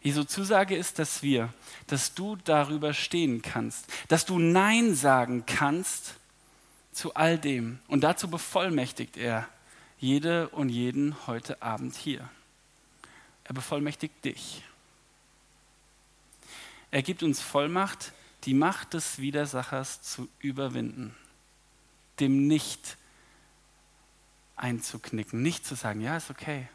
[0.00, 1.52] Jesu Zusage ist, dass wir,
[1.88, 6.14] dass du darüber stehen kannst, dass du Nein sagen kannst
[6.92, 7.80] zu all dem.
[7.88, 9.48] Und dazu bevollmächtigt er
[9.98, 12.28] jede und jeden heute Abend hier.
[13.44, 14.62] Er bevollmächtigt dich.
[16.90, 18.12] Er gibt uns Vollmacht,
[18.44, 21.14] die Macht des Widersachers zu überwinden,
[22.20, 22.96] dem nicht
[24.56, 26.68] einzuknicken, nicht zu sagen, ja, ist okay.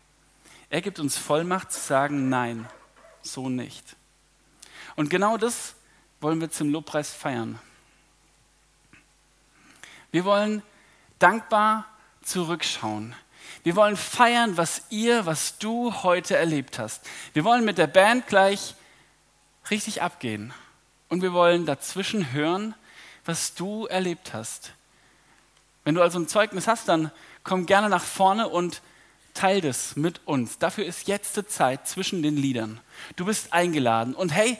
[0.69, 2.67] Er gibt uns Vollmacht zu sagen, nein,
[3.21, 3.95] so nicht.
[4.95, 5.75] Und genau das
[6.19, 7.59] wollen wir zum Lobpreis feiern.
[10.11, 10.61] Wir wollen
[11.19, 11.92] dankbar
[12.23, 13.15] zurückschauen.
[13.63, 17.07] Wir wollen feiern, was ihr, was du heute erlebt hast.
[17.33, 18.75] Wir wollen mit der Band gleich
[19.69, 20.53] richtig abgehen.
[21.09, 22.75] Und wir wollen dazwischen hören,
[23.25, 24.73] was du erlebt hast.
[25.83, 27.11] Wenn du also ein Zeugnis hast, dann
[27.43, 28.81] komm gerne nach vorne und
[29.33, 30.57] teil das mit uns.
[30.57, 32.79] Dafür ist jetzt die Zeit zwischen den Liedern.
[33.15, 34.13] Du bist eingeladen.
[34.13, 34.57] Und hey,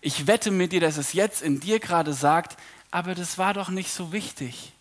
[0.00, 2.58] ich wette mit dir, dass es jetzt in dir gerade sagt,
[2.90, 4.72] aber das war doch nicht so wichtig.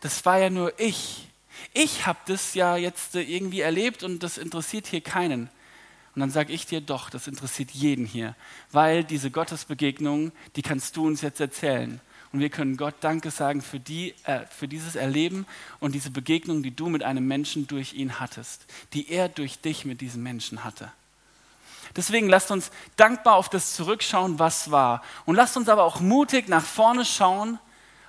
[0.00, 1.28] Das war ja nur ich.
[1.72, 5.50] Ich habe das ja jetzt irgendwie erlebt und das interessiert hier keinen.
[6.14, 8.34] Und dann sage ich dir doch, das interessiert jeden hier,
[8.72, 12.00] weil diese Gottesbegegnung, die kannst du uns jetzt erzählen.
[12.32, 15.46] Und wir können Gott Danke sagen für, die, äh, für dieses Erleben
[15.78, 19.84] und diese Begegnung, die du mit einem Menschen durch ihn hattest, die er durch dich
[19.84, 20.90] mit diesem Menschen hatte.
[21.94, 25.02] Deswegen lasst uns dankbar auf das zurückschauen, was war.
[25.24, 27.58] Und lasst uns aber auch mutig nach vorne schauen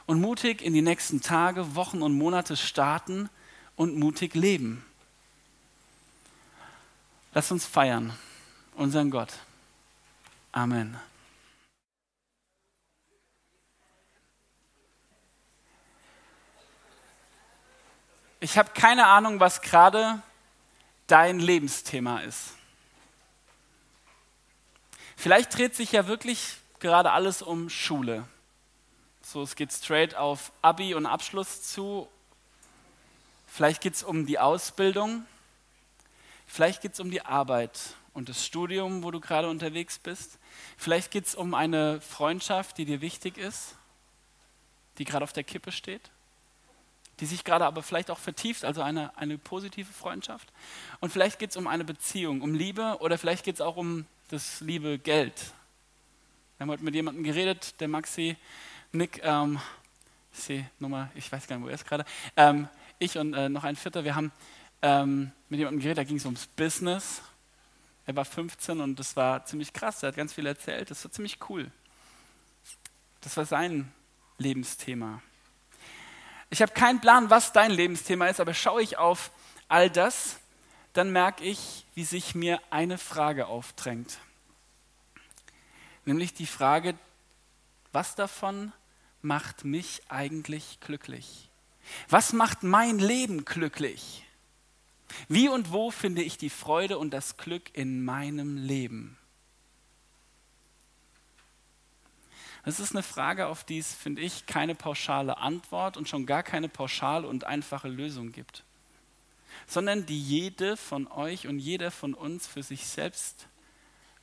[0.08, 3.30] und mutig in die nächsten Tage, Wochen und Monate starten
[3.76, 4.84] und mutig leben.
[7.34, 8.18] Lasst uns feiern,
[8.76, 9.34] unseren Gott.
[10.52, 11.00] Amen.
[18.40, 20.22] Ich habe keine Ahnung, was gerade
[21.08, 22.54] dein Lebensthema ist.
[25.16, 28.26] Vielleicht dreht sich ja wirklich gerade alles um Schule.
[29.30, 32.08] So, es geht straight auf Abi und Abschluss zu.
[33.46, 35.26] Vielleicht geht es um die Ausbildung.
[36.46, 37.78] Vielleicht geht es um die Arbeit
[38.14, 40.40] und das Studium, wo du gerade unterwegs bist.
[40.78, 43.76] Vielleicht geht es um eine Freundschaft, die dir wichtig ist,
[44.98, 46.10] die gerade auf der Kippe steht,
[47.20, 50.54] die sich gerade aber vielleicht auch vertieft, also eine, eine positive Freundschaft.
[51.02, 54.06] Und vielleicht geht es um eine Beziehung, um Liebe oder vielleicht geht es auch um
[54.30, 55.52] das liebe Geld.
[56.56, 58.38] Wir haben heute mit jemandem geredet, der Maxi,
[58.92, 59.60] Nick, ähm,
[60.32, 62.70] ich nochmal, ich weiß gar nicht, wo er ist gerade, ähm,
[63.00, 64.32] ich und äh, noch ein Vierter, wir haben
[64.82, 67.22] ähm, mit jemandem geredet, da ging es ums Business.
[68.06, 71.12] Er war 15 und das war ziemlich krass, er hat ganz viel erzählt, das war
[71.12, 71.70] ziemlich cool.
[73.22, 73.92] Das war sein
[74.38, 75.22] Lebensthema.
[76.50, 79.32] Ich habe keinen Plan, was dein Lebensthema ist, aber schaue ich auf
[79.68, 80.40] all das,
[80.94, 84.18] dann merke ich, wie sich mir eine Frage aufdrängt.
[86.06, 86.96] Nämlich die Frage,
[87.92, 88.72] was davon
[89.22, 91.50] macht mich eigentlich glücklich?
[92.10, 94.24] Was macht mein Leben glücklich?
[95.30, 99.18] Wie und wo finde ich die Freude und das Glück in meinem Leben?
[102.66, 106.44] Das ist eine Frage, auf die es, finde ich, keine pauschale Antwort und schon gar
[106.44, 108.66] keine pauschale und einfache Lösung gibt,
[109.68, 113.48] sondern die jede von euch und jeder von uns für sich selbst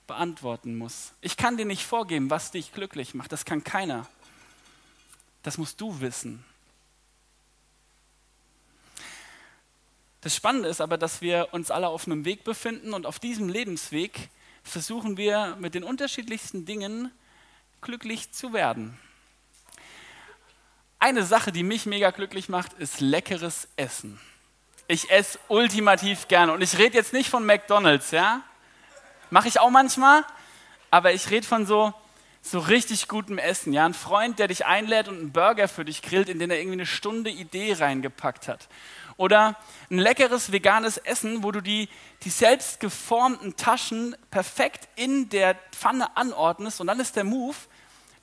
[0.07, 1.13] beantworten muss.
[1.21, 4.07] Ich kann dir nicht vorgeben, was dich glücklich macht, das kann keiner.
[5.43, 6.45] Das musst du wissen.
[10.21, 13.51] Das Spannende ist aber, dass wir uns alle auf einem Weg befinden und auf diesem
[13.51, 14.31] Lebensweg
[14.63, 17.13] versuchen wir mit den unterschiedlichsten Dingen
[17.83, 18.99] glücklich zu werden.
[20.99, 24.19] Eine Sache, die mich mega glücklich macht, ist leckeres Essen.
[24.89, 28.43] Ich esse ultimativ gerne und ich rede jetzt nicht von McDonald's, ja?
[29.35, 30.25] Mache ich auch manchmal,
[30.93, 31.93] aber ich rede von so
[32.41, 33.73] so richtig gutem Essen.
[33.73, 36.59] Ja, ein Freund, der dich einlädt und einen Burger für dich grillt, in den er
[36.59, 38.69] irgendwie eine Stunde Idee reingepackt hat.
[39.17, 39.57] Oder
[39.91, 41.89] ein leckeres veganes Essen, wo du die,
[42.23, 47.57] die selbst geformten Taschen perfekt in der Pfanne anordnest und dann ist der Move,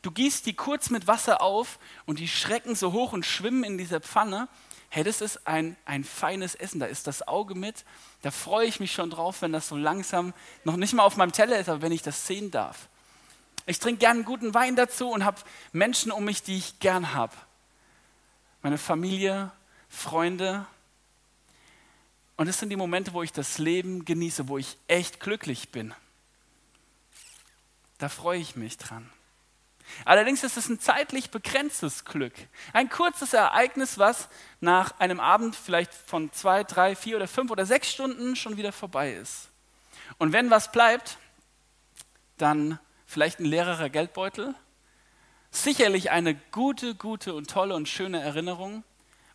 [0.04, 3.78] du gießt die kurz mit Wasser auf und die schrecken so hoch und schwimmen in
[3.78, 4.48] dieser Pfanne.
[4.94, 7.86] Hey, das ist ein, ein feines Essen, da ist das Auge mit.
[8.24, 10.34] Da freue ich mich schon drauf, wenn das so langsam
[10.66, 12.90] noch nicht mal auf meinem Teller ist, aber wenn ich das sehen darf.
[13.66, 15.40] Ich trinke gern guten Wein dazu und habe
[15.72, 17.34] Menschen um mich, die ich gern habe.
[18.64, 19.54] Meine Familie,
[19.88, 20.66] Freunde.
[22.36, 25.94] Und es sind die Momente, wo ich das Leben genieße, wo ich echt glücklich bin.
[27.98, 29.10] Da freue ich mich dran.
[30.06, 32.34] Allerdings ist es ein zeitlich begrenztes Glück.
[32.74, 37.66] Ein kurzes Ereignis, was nach einem Abend vielleicht von zwei, drei, vier oder fünf oder
[37.66, 39.50] sechs Stunden schon wieder vorbei ist.
[40.18, 41.18] Und wenn was bleibt,
[42.38, 44.56] dann vielleicht ein leerer Geldbeutel,
[45.52, 48.84] sicherlich eine gute, gute und tolle und schöne Erinnerung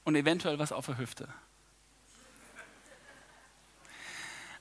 [0.05, 1.29] und eventuell was auf der Hüfte.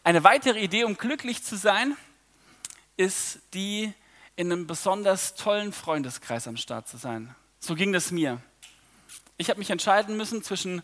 [0.03, 1.97] Eine weitere Idee, um glücklich zu sein,
[2.97, 3.93] ist die,
[4.36, 7.34] in einem besonders tollen Freundeskreis am Start zu sein.
[7.60, 8.41] So ging das mir.
[9.38, 10.82] Ich habe mich entscheiden müssen zwischen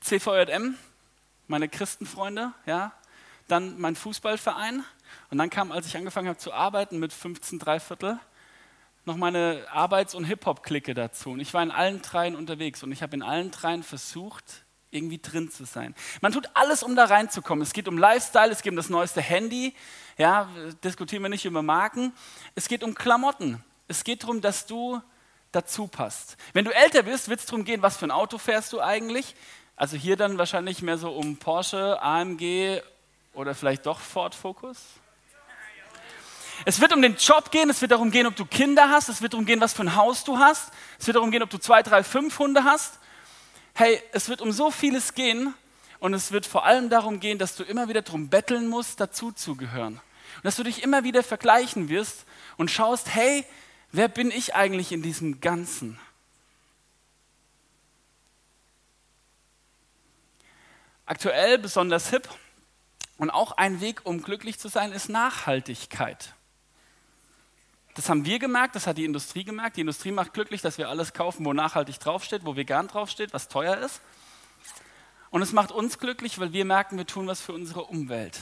[0.00, 0.76] CVJM,
[1.48, 2.92] meine Christenfreunde, ja,
[3.48, 4.84] dann mein Fußballverein
[5.30, 8.18] und dann kam, als ich angefangen habe zu arbeiten mit 15 Dreiviertel,
[9.04, 11.30] noch meine Arbeits- und Hip-Hop-Clique dazu.
[11.30, 15.18] Und ich war in allen dreien unterwegs und ich habe in allen dreien versucht, irgendwie
[15.18, 15.94] drin zu sein.
[16.20, 17.62] Man tut alles, um da reinzukommen.
[17.62, 19.74] Es geht um Lifestyle, es geht um das neueste Handy.
[20.16, 20.48] Ja,
[20.84, 22.12] diskutieren wir nicht über Marken.
[22.54, 23.62] Es geht um Klamotten.
[23.88, 25.00] Es geht darum, dass du
[25.52, 26.36] dazu passt.
[26.52, 29.34] Wenn du älter bist, wird es darum gehen, was für ein Auto fährst du eigentlich.
[29.76, 32.80] Also hier dann wahrscheinlich mehr so um Porsche, AMG
[33.34, 34.78] oder vielleicht doch Ford Focus.
[36.64, 39.20] Es wird um den Job gehen, es wird darum gehen, ob du Kinder hast, es
[39.20, 41.58] wird darum gehen, was für ein Haus du hast, es wird darum gehen, ob du
[41.58, 42.98] zwei, drei, fünf Hunde hast.
[43.76, 45.54] Hey, es wird um so vieles gehen
[46.00, 49.94] und es wird vor allem darum gehen, dass du immer wieder darum betteln musst, dazuzugehören.
[50.36, 52.24] Und dass du dich immer wieder vergleichen wirst
[52.56, 53.44] und schaust, hey,
[53.92, 55.98] wer bin ich eigentlich in diesem Ganzen?
[61.04, 62.28] Aktuell besonders hip
[63.18, 66.34] und auch ein Weg, um glücklich zu sein, ist Nachhaltigkeit.
[67.96, 69.78] Das haben wir gemerkt, das hat die Industrie gemerkt.
[69.78, 73.48] Die Industrie macht glücklich, dass wir alles kaufen, wo nachhaltig draufsteht, wo vegan draufsteht, was
[73.48, 74.02] teuer ist.
[75.30, 78.38] Und es macht uns glücklich, weil wir merken, wir tun was für unsere Umwelt.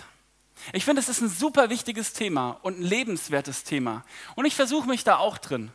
[0.73, 4.05] Ich finde, es ist ein super wichtiges Thema und ein lebenswertes Thema.
[4.35, 5.71] Und ich versuche mich da auch drin.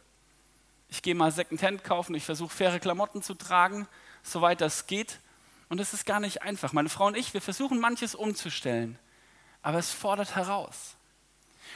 [0.89, 3.87] Ich gehe mal Secondhand kaufen, ich versuche faire Klamotten zu tragen,
[4.23, 5.19] soweit das geht.
[5.69, 6.73] Und es ist gar nicht einfach.
[6.73, 8.99] Meine Frau und ich, wir versuchen manches umzustellen,
[9.61, 10.95] aber es fordert heraus.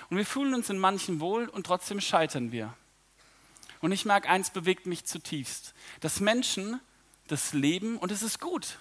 [0.09, 2.73] Und wir fühlen uns in manchen wohl und trotzdem scheitern wir.
[3.81, 6.79] Und ich merke, eins bewegt mich zutiefst, dass Menschen
[7.27, 8.77] das Leben, und es ist gut,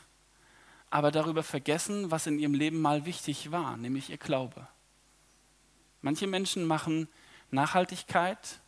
[0.90, 4.68] aber darüber vergessen, was in ihrem Leben mal wichtig war, nämlich ihr Glaube.
[6.02, 7.08] Manche Menschen machen
[7.50, 8.60] Nachhaltigkeit,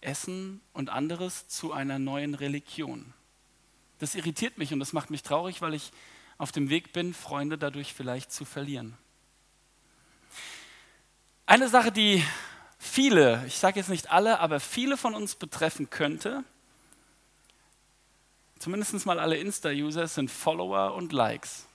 [0.00, 3.12] Essen und anderes zu einer neuen Religion.
[3.98, 5.92] Das irritiert mich und das macht mich traurig, weil ich
[6.38, 8.96] auf dem Weg bin, Freunde dadurch vielleicht zu verlieren.
[11.52, 12.24] Eine Sache, die
[12.78, 16.44] viele, ich sage jetzt nicht alle, aber viele von uns betreffen könnte,
[18.58, 21.66] zumindest mal alle Insta-User, sind Follower und Likes.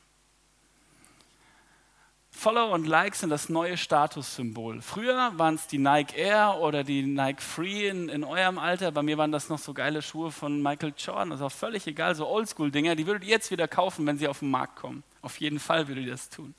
[2.32, 4.82] Follower und Likes sind das neue Statussymbol.
[4.82, 8.92] Früher waren es die Nike Air oder die Nike Free in, in, eurem Alter.
[8.92, 11.30] Bei mir waren das noch so geile Schuhe von Michael Jordan.
[11.30, 12.96] Das ist auch völlig egal, so Oldschool-Dinger.
[12.96, 15.04] Die würdet ihr jetzt wieder kaufen, wenn sie auf den Markt kommen.
[15.22, 16.56] Auf jeden Fall würdet ihr das tun.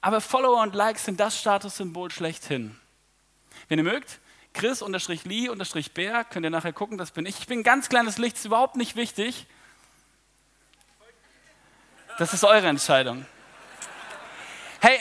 [0.00, 2.78] Aber Follower und Likes sind das Statussymbol schlechthin.
[3.68, 4.20] Wenn ihr mögt,
[4.54, 7.38] Chris-Lee-Bär, könnt ihr nachher gucken, das bin ich.
[7.38, 9.46] Ich bin ein ganz kleines Licht, ist überhaupt nicht wichtig.
[12.18, 13.26] Das ist eure Entscheidung.
[14.80, 14.98] Hey,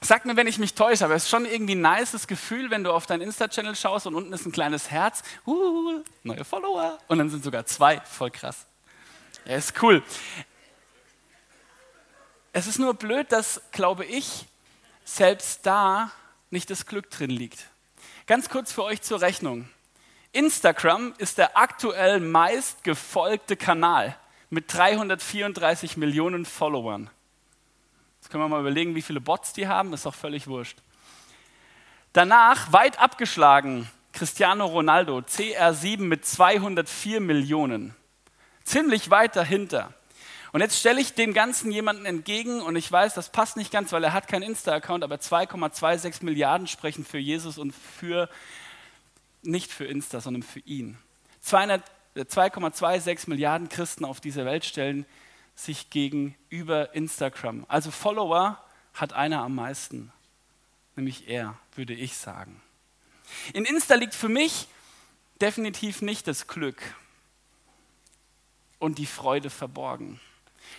[0.00, 2.84] sag mir, wenn ich mich täusche, aber es ist schon irgendwie ein nices Gefühl, wenn
[2.84, 5.22] du auf deinen Insta-Channel schaust und unten ist ein kleines Herz.
[5.46, 6.98] Uh, neue Follower.
[7.08, 8.00] Und dann sind sogar zwei.
[8.00, 8.66] Voll krass.
[9.44, 10.02] Ja, ist cool.
[12.56, 14.46] Es ist nur blöd, dass, glaube ich,
[15.04, 16.10] selbst da
[16.48, 17.66] nicht das Glück drin liegt.
[18.26, 19.68] Ganz kurz für euch zur Rechnung.
[20.32, 24.16] Instagram ist der aktuell meist gefolgte Kanal
[24.48, 27.10] mit 334 Millionen Followern.
[28.22, 30.78] Jetzt können wir mal überlegen, wie viele Bots die haben, ist doch völlig wurscht.
[32.14, 37.94] Danach weit abgeschlagen Cristiano Ronaldo, CR7 mit 204 Millionen.
[38.64, 39.92] Ziemlich weit dahinter.
[40.56, 43.92] Und jetzt stelle ich dem Ganzen jemanden entgegen und ich weiß, das passt nicht ganz,
[43.92, 48.30] weil er hat keinen Insta-Account, aber 2,26 Milliarden sprechen für Jesus und für,
[49.42, 50.96] nicht für Insta, sondern für ihn.
[51.44, 55.04] 2,26 äh, Milliarden Christen auf dieser Welt stellen
[55.56, 57.66] sich gegenüber Instagram.
[57.68, 58.58] Also Follower
[58.94, 60.10] hat einer am meisten,
[60.94, 62.62] nämlich er, würde ich sagen.
[63.52, 64.68] In Insta liegt für mich
[65.38, 66.80] definitiv nicht das Glück
[68.78, 70.18] und die Freude verborgen.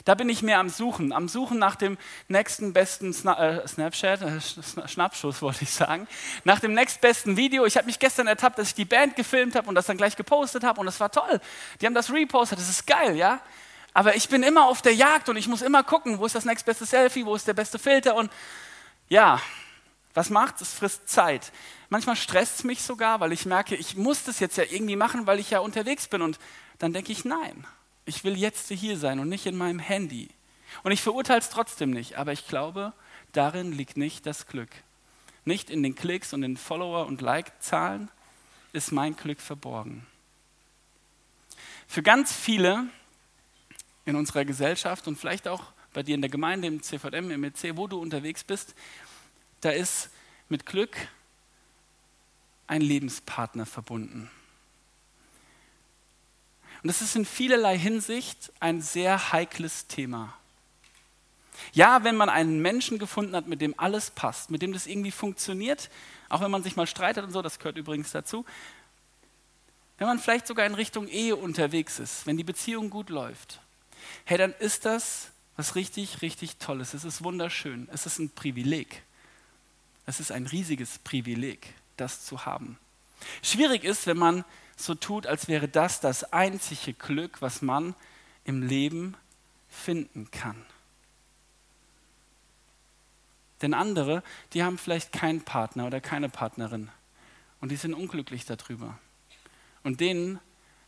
[0.06, 1.98] Da bin ich mehr am Suchen, am Suchen nach dem
[2.28, 6.08] nächsten besten Sna äh, Snapchat, äh, Schnappschuss wollte ich sagen,
[6.44, 7.66] nach dem nächstbesten Video.
[7.66, 10.16] Ich habe mich gestern ertappt, dass ich die Band gefilmt habe und das dann gleich
[10.16, 11.40] gepostet habe und das war toll.
[11.82, 13.40] Die haben das repostet, das ist geil, ja.
[13.94, 16.46] Aber ich bin immer auf der Jagd und ich muss immer gucken, wo ist das
[16.46, 18.32] nächstbeste Selfie, wo ist der beste Filter und
[19.10, 19.42] ja,
[20.14, 20.74] was macht es?
[20.74, 21.52] frisst Zeit.
[21.90, 25.28] Manchmal stresst es mich sogar, weil ich merke, ich muss das jetzt ja irgendwie machen,
[25.28, 26.40] weil ich ja unterwegs bin und
[26.80, 27.66] dann denke ich, nein,
[28.08, 30.30] ich will jetzt hier sein und nicht in meinem Handy.
[30.84, 32.94] Und ich verurteile es trotzdem nicht, aber ich glaube,
[33.34, 34.70] darin liegt nicht das Glück.
[35.46, 38.10] Nicht in den Klicks und den Follower- und Like-Zahlen
[38.74, 40.08] ist mein Glück verborgen.
[41.88, 42.88] Für ganz viele
[44.06, 47.76] in unserer Gesellschaft und vielleicht auch bei dir in der Gemeinde, im CVM, im EC,
[47.76, 48.74] wo du unterwegs bist,
[49.62, 50.10] da ist
[50.48, 50.96] mit Glück
[52.68, 54.30] ein Lebenspartner verbunden.
[56.84, 60.34] Und das ist in vielerlei Hinsicht ein sehr heikles Thema.
[61.74, 65.12] Ja, wenn man einen Menschen gefunden hat, mit dem alles passt, mit dem das irgendwie
[65.12, 65.90] funktioniert,
[66.30, 68.46] auch wenn man sich mal streitet und so, das gehört übrigens dazu,
[69.98, 73.60] wenn man vielleicht sogar in Richtung Ehe unterwegs ist, wenn die Beziehung gut läuft,
[74.26, 76.94] hey, dann ist das was richtig, richtig Tolles.
[76.94, 77.90] Es ist wunderschön.
[77.92, 79.02] Es ist ein Privileg.
[80.06, 82.78] Es ist ein riesiges Privileg, das zu haben.
[83.42, 84.46] Schwierig ist, wenn man
[84.78, 87.96] so tut, als wäre das das einzige Glück, was man
[88.46, 89.18] im Leben
[89.68, 90.66] finden kann.
[93.62, 94.24] Denn andere,
[94.54, 96.90] die haben vielleicht keinen Partner oder keine Partnerin
[97.60, 98.98] und die sind unglücklich darüber.
[99.84, 100.40] Und denen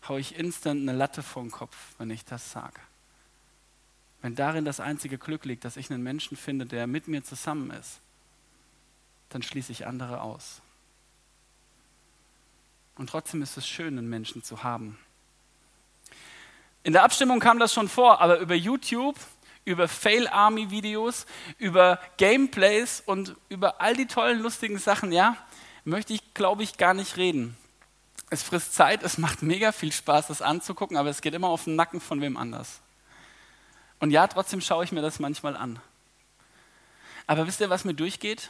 [0.07, 2.79] haue ich instant eine Latte vor den Kopf, wenn ich das sage.
[4.21, 7.71] Wenn darin das einzige Glück liegt, dass ich einen Menschen finde, der mit mir zusammen
[7.71, 8.01] ist,
[9.29, 10.61] dann schließe ich andere aus.
[12.99, 14.99] Und trotzdem ist es schön, einen Menschen zu haben.
[16.83, 19.15] In der Abstimmung kam das schon vor, aber über YouTube,
[19.63, 21.25] über Fail-Army-Videos,
[21.59, 25.37] über Gameplays und über all die tollen, lustigen Sachen, ja,
[25.85, 27.55] möchte ich, glaube ich, gar nicht reden.
[28.31, 31.63] Es frisst Zeit, es macht mega viel Spaß, das anzugucken, aber es geht immer auf
[31.63, 32.81] den Nacken von wem anders.
[33.99, 35.79] Und ja, trotzdem schaue ich mir das manchmal an.
[37.27, 38.49] Aber wisst ihr, was mir durchgeht?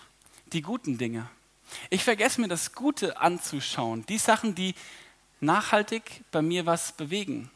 [0.53, 1.29] Die guten Dinge.
[1.89, 4.05] Ich vergesse mir das Gute anzuschauen.
[4.07, 4.75] Die Sachen, die
[5.39, 7.49] nachhaltig bei mir was bewegen.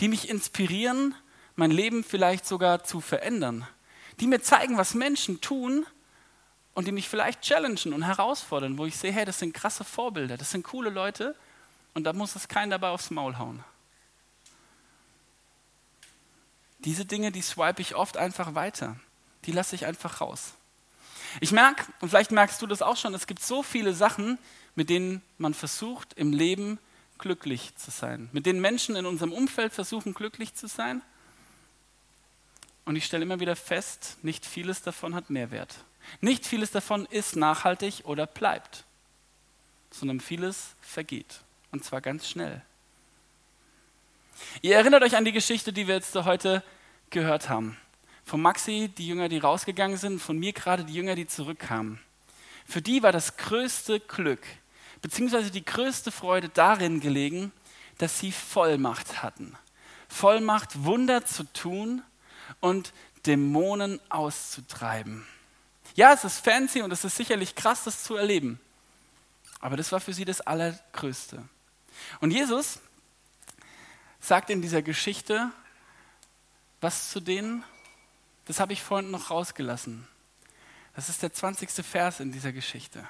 [0.00, 1.14] Die mich inspirieren,
[1.56, 3.66] mein Leben vielleicht sogar zu verändern.
[4.20, 5.86] Die mir zeigen, was Menschen tun
[6.74, 10.36] und die mich vielleicht challengen und herausfordern, wo ich sehe, hey, das sind krasse Vorbilder,
[10.36, 11.34] das sind coole Leute
[11.94, 13.64] und da muss es keinen dabei aufs Maul hauen.
[16.78, 18.96] Diese Dinge, die swipe ich oft einfach weiter.
[19.44, 20.54] Die lasse ich einfach raus.
[21.40, 24.38] Ich merke, und vielleicht merkst du das auch schon, es gibt so viele Sachen,
[24.74, 26.78] mit denen man versucht, im Leben
[27.18, 28.28] glücklich zu sein.
[28.32, 31.02] Mit denen Menschen in unserem Umfeld versuchen, glücklich zu sein.
[32.84, 35.74] Und ich stelle immer wieder fest, nicht vieles davon hat Mehrwert.
[36.20, 38.84] Nicht vieles davon ist nachhaltig oder bleibt,
[39.90, 41.40] sondern vieles vergeht.
[41.70, 42.62] Und zwar ganz schnell.
[44.62, 46.62] Ihr erinnert euch an die Geschichte, die wir jetzt heute
[47.10, 47.76] gehört haben.
[48.28, 51.98] Von Maxi, die Jünger, die rausgegangen sind, von mir gerade die Jünger, die zurückkamen.
[52.66, 54.42] Für die war das größte Glück,
[55.00, 57.52] beziehungsweise die größte Freude darin gelegen,
[57.96, 59.56] dass sie Vollmacht hatten.
[60.08, 62.02] Vollmacht, Wunder zu tun
[62.60, 62.92] und
[63.24, 65.26] Dämonen auszutreiben.
[65.94, 68.60] Ja, es ist fancy und es ist sicherlich krass, das zu erleben.
[69.58, 71.42] Aber das war für sie das Allergrößte.
[72.20, 72.80] Und Jesus
[74.20, 75.50] sagt in dieser Geschichte
[76.82, 77.64] was zu denen,
[78.48, 80.08] das habe ich vorhin noch rausgelassen.
[80.96, 81.70] Das ist der 20.
[81.84, 83.06] Vers in dieser Geschichte.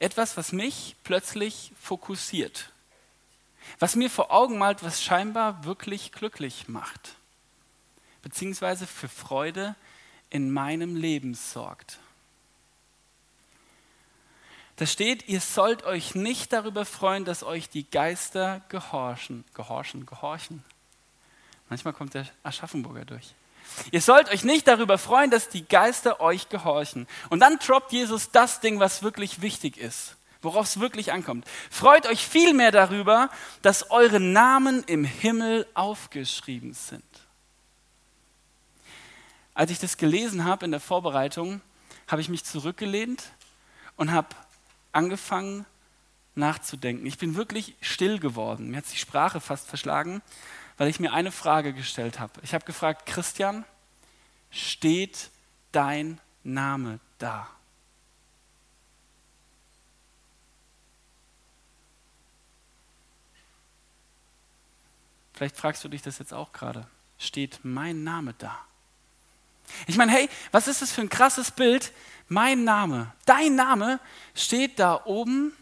[0.00, 2.72] Etwas, was mich plötzlich fokussiert.
[3.78, 7.14] Was mir vor Augen malt, was scheinbar wirklich glücklich macht.
[8.22, 9.76] Beziehungsweise für Freude
[10.28, 12.00] in meinem Leben sorgt.
[14.74, 19.44] Da steht, ihr sollt euch nicht darüber freuen, dass euch die Geister gehorchen.
[19.54, 20.64] Gehorchen, gehorchen.
[21.70, 23.34] Manchmal kommt der Aschaffenburger durch.
[23.92, 27.06] Ihr sollt euch nicht darüber freuen, dass die Geister euch gehorchen.
[27.30, 31.46] Und dann droppt Jesus das Ding, was wirklich wichtig ist, worauf es wirklich ankommt.
[31.70, 33.30] Freut euch vielmehr darüber,
[33.62, 37.04] dass eure Namen im Himmel aufgeschrieben sind.
[39.54, 41.60] Als ich das gelesen habe in der Vorbereitung,
[42.08, 43.30] habe ich mich zurückgelehnt
[43.96, 44.28] und habe
[44.90, 45.66] angefangen
[46.34, 47.06] nachzudenken.
[47.06, 48.70] Ich bin wirklich still geworden.
[48.70, 50.22] Mir hat die Sprache fast verschlagen,
[50.80, 52.32] weil ich mir eine Frage gestellt habe.
[52.42, 53.66] Ich habe gefragt, Christian,
[54.50, 55.28] steht
[55.72, 57.50] dein Name da?
[65.34, 66.86] Vielleicht fragst du dich das jetzt auch gerade.
[67.18, 68.58] Steht mein Name da?
[69.86, 71.92] Ich meine, hey, was ist das für ein krasses Bild?
[72.28, 74.00] Mein Name, dein Name
[74.34, 75.54] steht da oben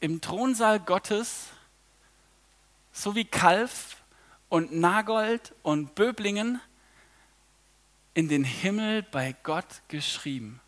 [0.00, 1.46] im Thronsaal Gottes,
[2.94, 3.96] so wie Kalf
[4.48, 6.60] und Nagold und Böblingen
[8.14, 10.60] in den Himmel bei Gott geschrieben.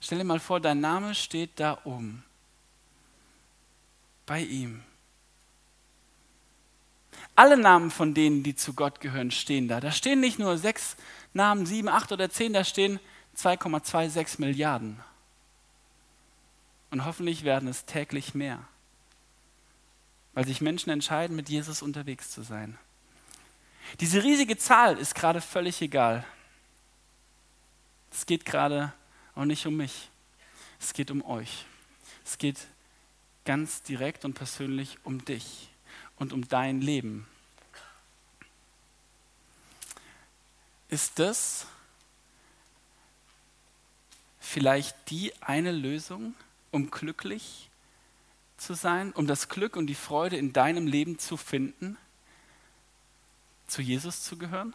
[0.00, 2.24] Stell dir mal vor, dein Name steht da oben,
[4.24, 4.82] bei ihm.
[7.34, 9.80] Alle Namen von denen, die zu Gott gehören, stehen da.
[9.80, 10.96] Da stehen nicht nur sechs
[11.34, 13.00] Namen, sieben, acht oder zehn, da stehen
[13.36, 15.00] 2,26 Milliarden.
[16.90, 18.60] Und hoffentlich werden es täglich mehr,
[20.34, 22.78] weil sich Menschen entscheiden, mit Jesus unterwegs zu sein.
[23.98, 26.24] Diese riesige Zahl ist gerade völlig egal.
[28.12, 28.92] Es geht gerade
[29.34, 30.10] auch nicht um mich.
[30.80, 31.64] Es geht um euch.
[32.24, 32.58] Es geht
[33.44, 35.68] ganz direkt und persönlich um dich
[36.16, 37.26] und um dein Leben.
[40.88, 41.66] Ist das
[44.40, 46.34] vielleicht die eine Lösung,
[46.70, 47.69] um glücklich
[48.60, 51.96] zu sein, um das Glück und die Freude in deinem Leben zu finden,
[53.66, 54.74] zu Jesus zu gehören?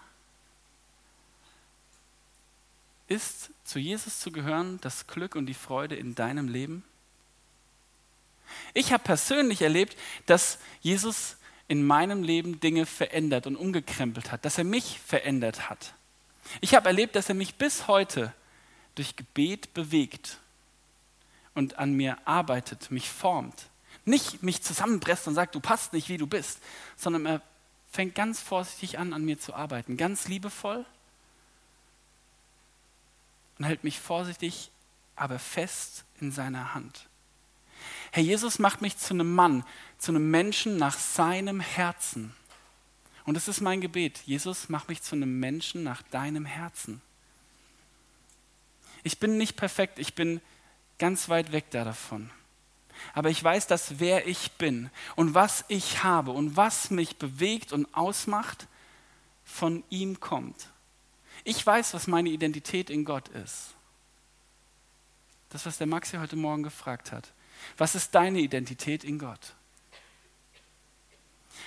[3.07, 6.83] Ist zu Jesus zu gehören das Glück und die Freude in deinem Leben?
[8.73, 14.57] Ich habe persönlich erlebt, dass Jesus in meinem Leben Dinge verändert und umgekrempelt hat, dass
[14.57, 15.93] er mich verändert hat.
[16.61, 18.33] Ich habe erlebt, dass er mich bis heute
[18.95, 20.39] durch Gebet bewegt
[21.53, 23.69] und an mir arbeitet, mich formt,
[24.05, 26.59] nicht mich zusammenpresst und sagt, du passt nicht, wie du bist,
[26.95, 27.41] sondern er
[27.91, 30.85] fängt ganz vorsichtig an, an mir zu arbeiten, ganz liebevoll
[33.57, 34.69] und hält mich vorsichtig,
[35.15, 37.07] aber fest in seiner Hand.
[38.11, 39.63] Herr Jesus macht mich zu einem Mann,
[39.97, 42.33] zu einem Menschen nach seinem Herzen.
[43.25, 44.21] Und das ist mein Gebet.
[44.25, 47.01] Jesus, mach mich zu einem Menschen nach deinem Herzen.
[49.03, 50.41] Ich bin nicht perfekt, ich bin
[50.99, 52.29] ganz weit weg da davon.
[53.13, 57.71] Aber ich weiß, dass wer ich bin und was ich habe und was mich bewegt
[57.71, 58.67] und ausmacht,
[59.43, 60.69] von ihm kommt.
[61.43, 63.75] Ich weiß, was meine Identität in Gott ist.
[65.49, 67.31] Das, was der Maxi heute Morgen gefragt hat.
[67.77, 69.53] Was ist deine Identität in Gott?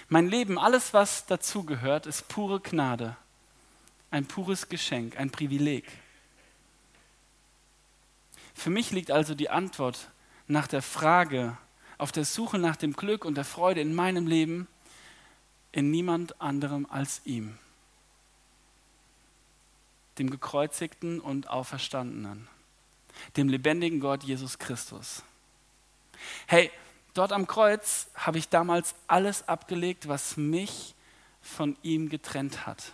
[0.08, 3.16] Mein Leben, alles, was dazugehört, ist pure Gnade.
[4.10, 5.84] Ein pures Geschenk, ein Privileg.
[8.54, 10.10] Für mich liegt also die Antwort
[10.48, 11.56] nach der Frage,
[11.98, 14.68] auf der Suche nach dem Glück und der Freude in meinem Leben
[15.72, 17.58] in niemand anderem als ihm
[20.18, 22.48] dem gekreuzigten und auferstandenen,
[23.36, 25.22] dem lebendigen Gott Jesus Christus.
[26.46, 26.70] Hey,
[27.14, 30.94] dort am Kreuz habe ich damals alles abgelegt, was mich
[31.40, 32.92] von ihm getrennt hat.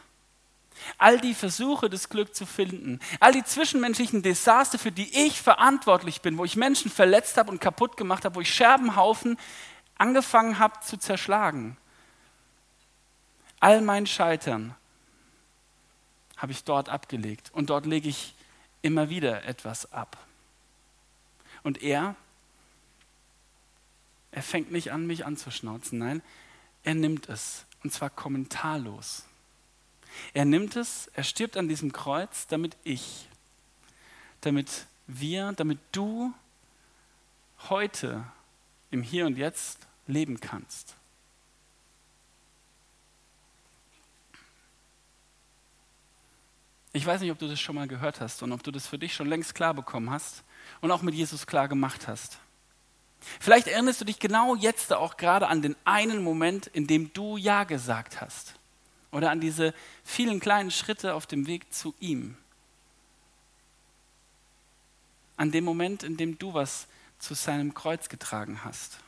[0.98, 6.20] All die Versuche, das Glück zu finden, all die zwischenmenschlichen Desaster, für die ich verantwortlich
[6.20, 9.38] bin, wo ich Menschen verletzt habe und kaputt gemacht habe, wo ich Scherbenhaufen
[9.96, 11.76] angefangen habe zu zerschlagen.
[13.60, 14.74] All mein Scheitern
[16.36, 17.50] habe ich dort abgelegt.
[17.54, 18.34] Und dort lege ich
[18.82, 20.18] immer wieder etwas ab.
[21.62, 22.16] Und er,
[24.30, 25.98] er fängt nicht an, mich anzuschnauzen.
[25.98, 26.22] Nein,
[26.82, 27.64] er nimmt es.
[27.82, 29.24] Und zwar kommentarlos.
[30.32, 33.28] Er nimmt es, er stirbt an diesem Kreuz, damit ich,
[34.40, 36.32] damit wir, damit du
[37.68, 38.24] heute
[38.90, 40.94] im Hier und Jetzt leben kannst.
[46.92, 48.98] Ich weiß nicht, ob du das schon mal gehört hast und ob du das für
[48.98, 50.44] dich schon längst klar bekommen hast
[50.80, 52.38] und auch mit Jesus klar gemacht hast.
[53.40, 57.36] Vielleicht erinnerst du dich genau jetzt auch gerade an den einen Moment, in dem du
[57.36, 58.54] Ja gesagt hast.
[59.14, 62.36] Oder an diese vielen kleinen Schritte auf dem Weg zu ihm.
[65.36, 66.88] An dem Moment, in dem du was
[67.20, 68.98] zu seinem Kreuz getragen hast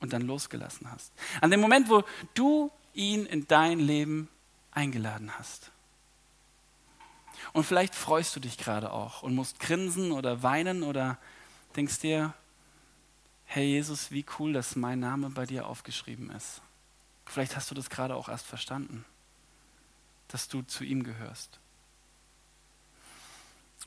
[0.00, 1.12] und dann losgelassen hast.
[1.42, 4.28] An dem Moment, wo du ihn in dein Leben
[4.70, 5.70] eingeladen hast.
[7.52, 11.18] Und vielleicht freust du dich gerade auch und musst grinsen oder weinen oder
[11.76, 12.32] denkst dir,
[13.44, 16.62] Herr Jesus, wie cool, dass mein Name bei dir aufgeschrieben ist.
[17.32, 19.06] Vielleicht hast du das gerade auch erst verstanden,
[20.28, 21.60] dass du zu ihm gehörst.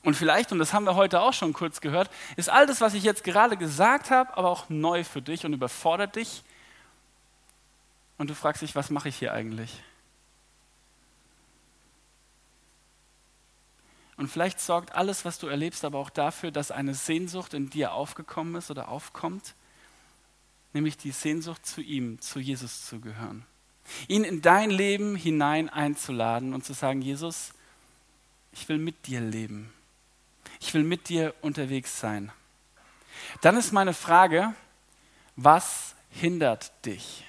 [0.02, 2.94] Und vielleicht, und das haben wir heute auch schon kurz gehört, ist all das, was
[2.94, 6.42] ich jetzt gerade gesagt habe, aber auch neu für dich und überfordert dich.
[8.18, 9.80] Und du fragst dich, was mache ich hier eigentlich?
[14.16, 17.92] Und vielleicht sorgt alles, was du erlebst, aber auch dafür, dass eine Sehnsucht in dir
[17.92, 19.54] aufgekommen ist oder aufkommt,
[20.76, 23.46] nämlich die Sehnsucht zu ihm, zu Jesus zu gehören.
[24.08, 27.54] Ihn in dein Leben hinein einzuladen und zu sagen, Jesus,
[28.52, 29.72] ich will mit dir leben.
[30.60, 32.30] Ich will mit dir unterwegs sein.
[33.40, 34.54] Dann ist meine Frage,
[35.34, 37.24] was hindert dich?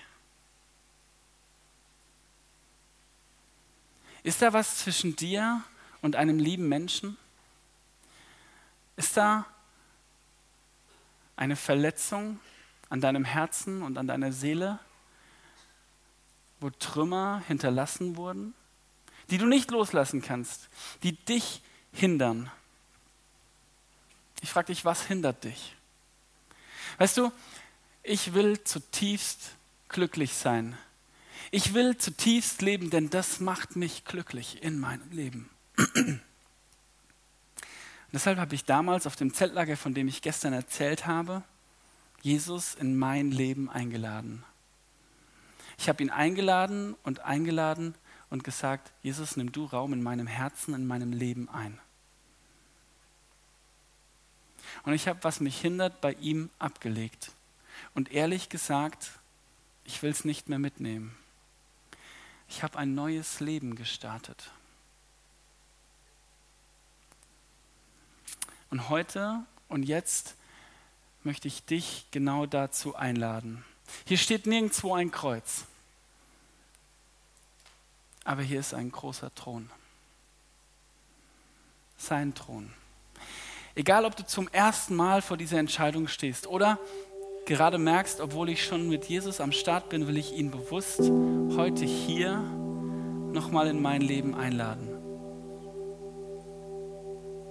[4.23, 5.63] Ist da was zwischen dir
[6.01, 7.15] und einem lieben Menschen?
[8.97, 9.45] Ist da
[11.37, 12.41] eine Verletzung
[12.89, 14.79] an deinem Herzen und an deiner Seele,
[16.59, 18.53] wo Trümmer hinterlassen wurden,
[19.29, 20.69] die du nicht loslassen kannst,
[21.03, 21.61] die dich
[21.91, 22.51] hindern?
[24.41, 25.75] Ich frage dich, was hindert dich?
[26.97, 27.31] Weißt du,
[28.03, 29.51] ich will zutiefst
[29.89, 30.77] glücklich sein.
[31.51, 35.49] Ich will zutiefst leben, denn das macht mich glücklich in meinem Leben.
[35.77, 36.21] Und
[38.13, 41.43] deshalb habe ich damals auf dem Zeltlager, von dem ich gestern erzählt habe,
[42.21, 44.43] Jesus in mein Leben eingeladen.
[45.77, 47.95] Ich habe ihn eingeladen und eingeladen
[48.29, 51.79] und gesagt, Jesus, nimm du Raum in meinem Herzen, in meinem Leben ein.
[54.83, 57.31] Und ich habe, was mich hindert, bei ihm abgelegt.
[57.93, 59.11] Und ehrlich gesagt,
[59.85, 61.15] ich will es nicht mehr mitnehmen.
[62.49, 64.51] Ich habe ein neues Leben gestartet.
[68.69, 70.35] Und heute und jetzt
[71.27, 73.65] möchte ich dich genau dazu einladen.
[74.05, 75.65] Hier steht nirgendwo ein Kreuz,
[78.23, 79.69] aber hier ist ein großer Thron.
[81.97, 82.71] Sein Thron.
[83.75, 86.79] Egal, ob du zum ersten Mal vor dieser Entscheidung stehst oder
[87.45, 91.01] gerade merkst, obwohl ich schon mit Jesus am Start bin, will ich ihn bewusst
[91.57, 94.87] heute hier nochmal in mein Leben einladen.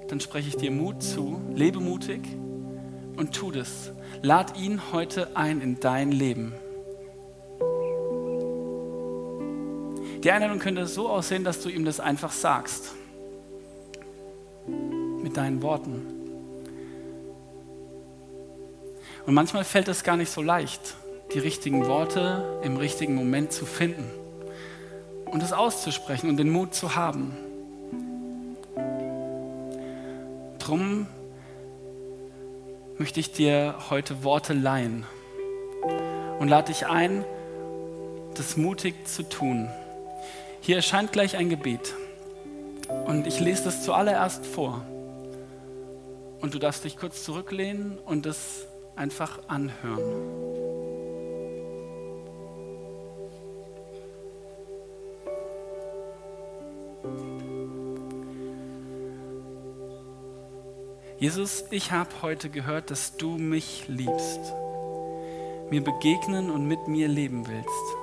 [0.09, 2.27] Dann spreche ich dir Mut zu, lebe mutig
[3.17, 3.91] und tu das.
[4.23, 6.53] Lad ihn heute ein in dein Leben.
[10.23, 12.95] Die Einladung könnte so aussehen, dass du ihm das einfach sagst.
[14.67, 16.03] Mit deinen Worten.
[19.27, 20.97] Und manchmal fällt es gar nicht so leicht,
[21.35, 24.09] die richtigen Worte im richtigen Moment zu finden
[25.27, 27.37] und es auszusprechen und den Mut zu haben.
[30.59, 31.07] Drum
[32.99, 35.05] möchte ich dir heute Worte leihen
[36.39, 37.25] und lade dich ein,
[38.35, 39.69] das mutig zu tun.
[40.61, 41.95] Hier erscheint gleich ein Gebet
[43.07, 44.83] und ich lese das zuallererst vor.
[46.41, 50.66] Und du darfst dich kurz zurücklehnen und es einfach anhören.
[61.19, 64.53] Jesus, ich habe heute gehört, dass du mich liebst,
[65.71, 67.97] mir begegnen und mit mir leben willst.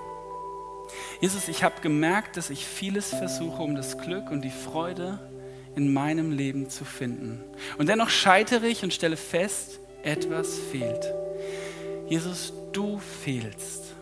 [1.21, 5.19] Jesus, ich habe gemerkt, dass ich vieles versuche, um das Glück und die Freude
[5.75, 7.43] in meinem Leben zu finden.
[7.77, 11.05] Und dennoch scheitere ich und stelle fest, etwas fehlt.
[12.07, 13.93] Jesus, du fehlst.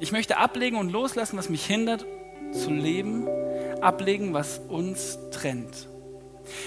[0.00, 2.06] Ich möchte ablegen und loslassen, was mich hindert
[2.52, 3.28] zu leben,
[3.82, 5.86] ablegen, was uns trennt.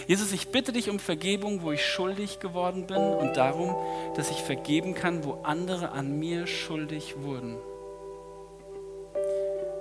[0.08, 3.76] Jesus, ich bitte dich um Vergebung, wo ich schuldig geworden bin und darum,
[4.16, 7.58] dass ich vergeben kann, wo andere an mir schuldig wurden.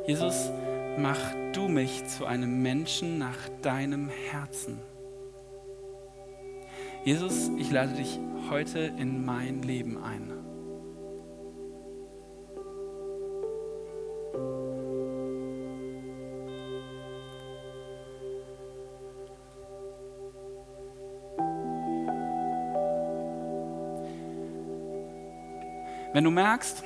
[0.07, 0.51] Jesus,
[0.99, 1.19] mach
[1.53, 4.81] du mich zu einem Menschen nach deinem Herzen.
[7.05, 8.19] Jesus, ich lade dich
[8.51, 10.40] heute in mein Leben ein.
[26.13, 26.83] Wenn du merkst,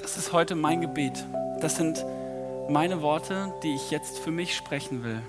[0.00, 1.24] das ist heute mein Gebet,
[1.60, 2.04] das sind
[2.68, 5.20] meine Worte, die ich jetzt für mich sprechen will.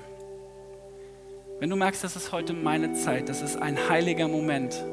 [1.59, 4.85] Wenn du merkst, das ist heute meine Zeit, das ist ein heiliger Moment,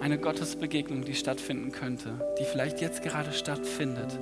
[0.00, 4.18] eine Gottesbegegnung, die stattfinden könnte, die vielleicht jetzt gerade stattfindet.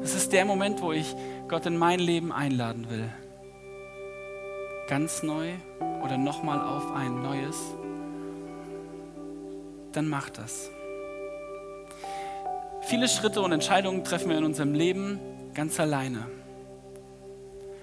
[0.00, 1.16] Es ist der Moment, wo ich
[1.48, 3.08] Gott in mein Leben einladen will.
[4.88, 5.50] Ganz neu
[6.04, 7.56] oder nochmal auf ein neues.
[9.90, 10.70] Dann mach das.
[12.90, 15.20] Viele Schritte und Entscheidungen treffen wir in unserem Leben
[15.54, 16.26] ganz alleine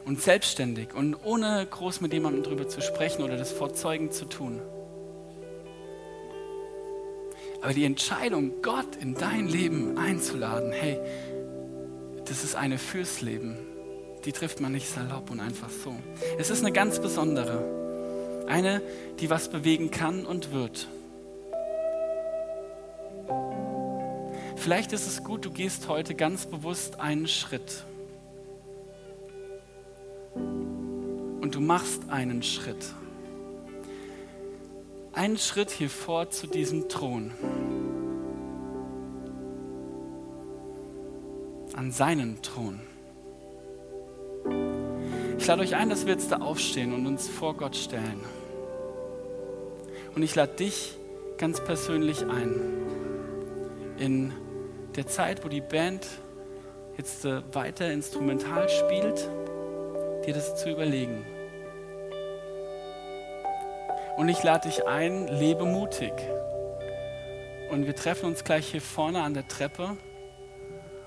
[0.04, 4.26] und selbstständig und ohne groß mit jemandem darüber zu sprechen oder das vor Zeugen zu
[4.26, 4.62] tun.
[7.62, 11.00] Aber die Entscheidung, Gott in dein Leben einzuladen, hey,
[12.26, 13.56] das ist eine fürs Leben.
[14.26, 15.96] Die trifft man nicht salopp und einfach so.
[16.38, 18.46] Es ist eine ganz besondere.
[18.50, 18.82] Eine,
[19.22, 20.90] die was bewegen kann und wird.
[24.58, 27.86] Vielleicht ist es gut, du gehst heute ganz bewusst einen Schritt.
[30.34, 32.94] Und du machst einen Schritt.
[35.14, 37.32] Einen Schritt hier vor zu diesem Thron.
[41.74, 42.82] An seinen Thron.
[45.38, 48.22] Ich lade euch ein, dass wir jetzt da aufstehen und uns vor Gott stellen.
[50.16, 50.98] Und ich lade dich
[51.38, 52.60] ganz persönlich ein,
[54.00, 54.34] in
[54.98, 56.08] der Zeit, wo die Band
[56.98, 59.30] jetzt äh, weiter instrumental spielt,
[60.26, 61.24] dir das zu überlegen.
[64.18, 66.14] Und ich lade dich ein, lebe mutig.
[67.70, 69.96] Und wir treffen uns gleich hier vorne an der Treppe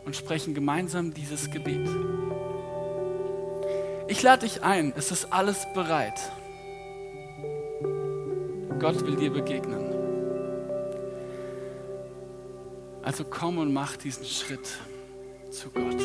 [0.05, 1.88] und sprechen gemeinsam dieses Gebet.
[4.07, 6.20] Ich lade dich ein, es ist alles bereit.
[8.78, 9.89] Gott will dir begegnen.
[13.11, 14.68] Also komm und mach diesen Schritt
[15.50, 16.00] zu Gott.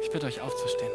[0.00, 0.92] Ich bitte euch aufzustehen.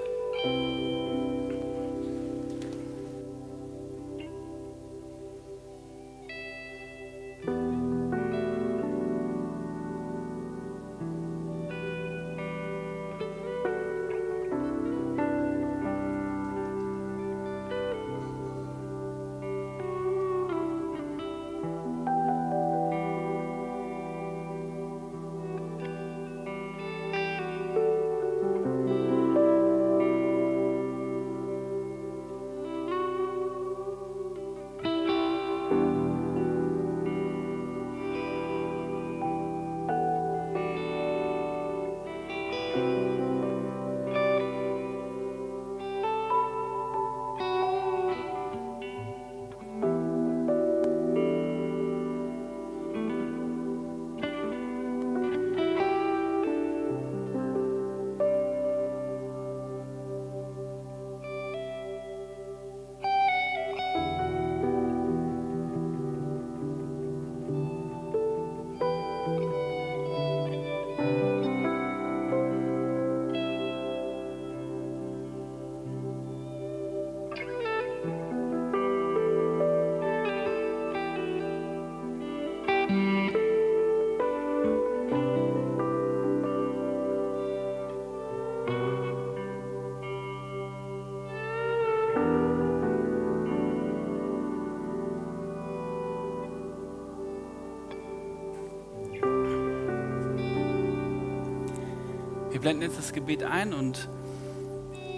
[102.61, 104.07] Wir blenden jetzt das Gebet ein und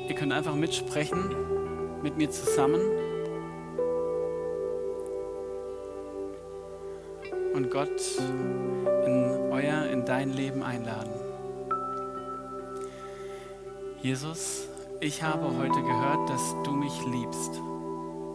[0.07, 1.35] ihr könnt einfach mitsprechen
[2.01, 2.79] mit mir zusammen.
[7.53, 8.01] Und Gott
[9.05, 11.11] in euer, in dein Leben einladen.
[14.01, 14.69] Jesus,
[15.01, 17.59] ich habe heute gehört, dass du mich liebst,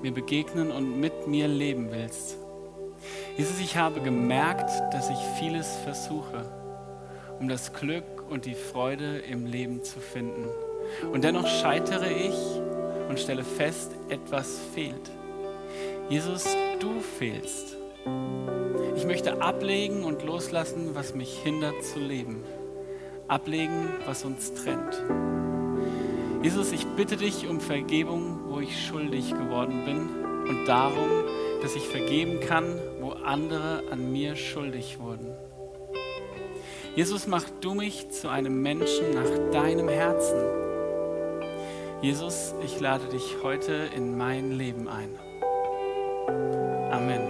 [0.03, 2.37] mir begegnen und mit mir leben willst.
[3.39, 6.45] Jesus, ich habe gemerkt, dass ich vieles versuche,
[7.41, 10.49] um das Glück und die Freude im Leben zu finden.
[11.13, 12.35] Und dennoch scheitere ich
[13.09, 15.11] und stelle fest, etwas fehlt.
[16.09, 16.47] Jesus,
[16.81, 17.77] du fehlst.
[18.97, 22.43] Ich möchte ablegen und loslassen, was mich hindert zu leben.
[23.29, 25.03] Ablegen, was uns trennt.
[26.43, 31.09] Jesus, ich bitte dich um Vergebung, wo ich schuldig geworden bin und darum,
[31.63, 35.35] dass ich vergeben kann, wo andere an mir schuldig wurden.
[36.99, 40.37] Jesus, mach du mich zu einem Menschen nach deinem Herzen.
[42.03, 45.11] Jesus, ich lade dich heute in mein Leben ein.
[46.91, 47.21] Amen.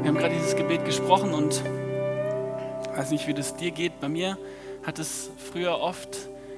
[0.00, 1.62] Wir haben gerade dieses Gebet gesprochen und
[2.80, 4.00] ich weiß nicht, wie das dir geht.
[4.00, 4.38] Bei mir
[4.88, 6.16] hat es früher oft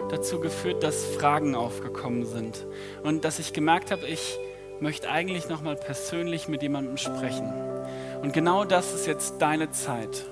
[0.09, 2.65] dazu geführt, dass Fragen aufgekommen sind
[3.03, 4.39] und dass ich gemerkt habe, ich
[4.79, 7.53] möchte eigentlich noch mal persönlich mit jemandem sprechen.
[8.23, 10.27] Und genau das ist jetzt deine Zeit.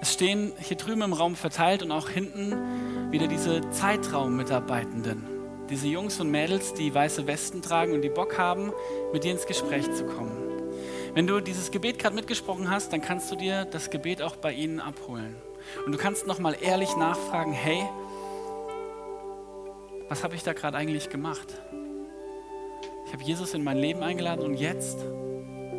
[0.00, 5.26] Es stehen hier drüben im Raum verteilt und auch hinten wieder diese Zeitraummitarbeitenden,
[5.68, 8.72] diese Jungs und Mädels, die weiße Westen tragen und die Bock haben,
[9.12, 10.38] mit dir ins Gespräch zu kommen.
[11.12, 14.54] Wenn du dieses Gebet gerade mitgesprochen hast, dann kannst du dir das Gebet auch bei
[14.54, 15.36] ihnen abholen.
[15.86, 17.82] Und du kannst noch mal ehrlich nachfragen, hey,
[20.08, 21.48] was habe ich da gerade eigentlich gemacht?
[23.06, 24.98] Ich habe Jesus in mein Leben eingeladen und jetzt?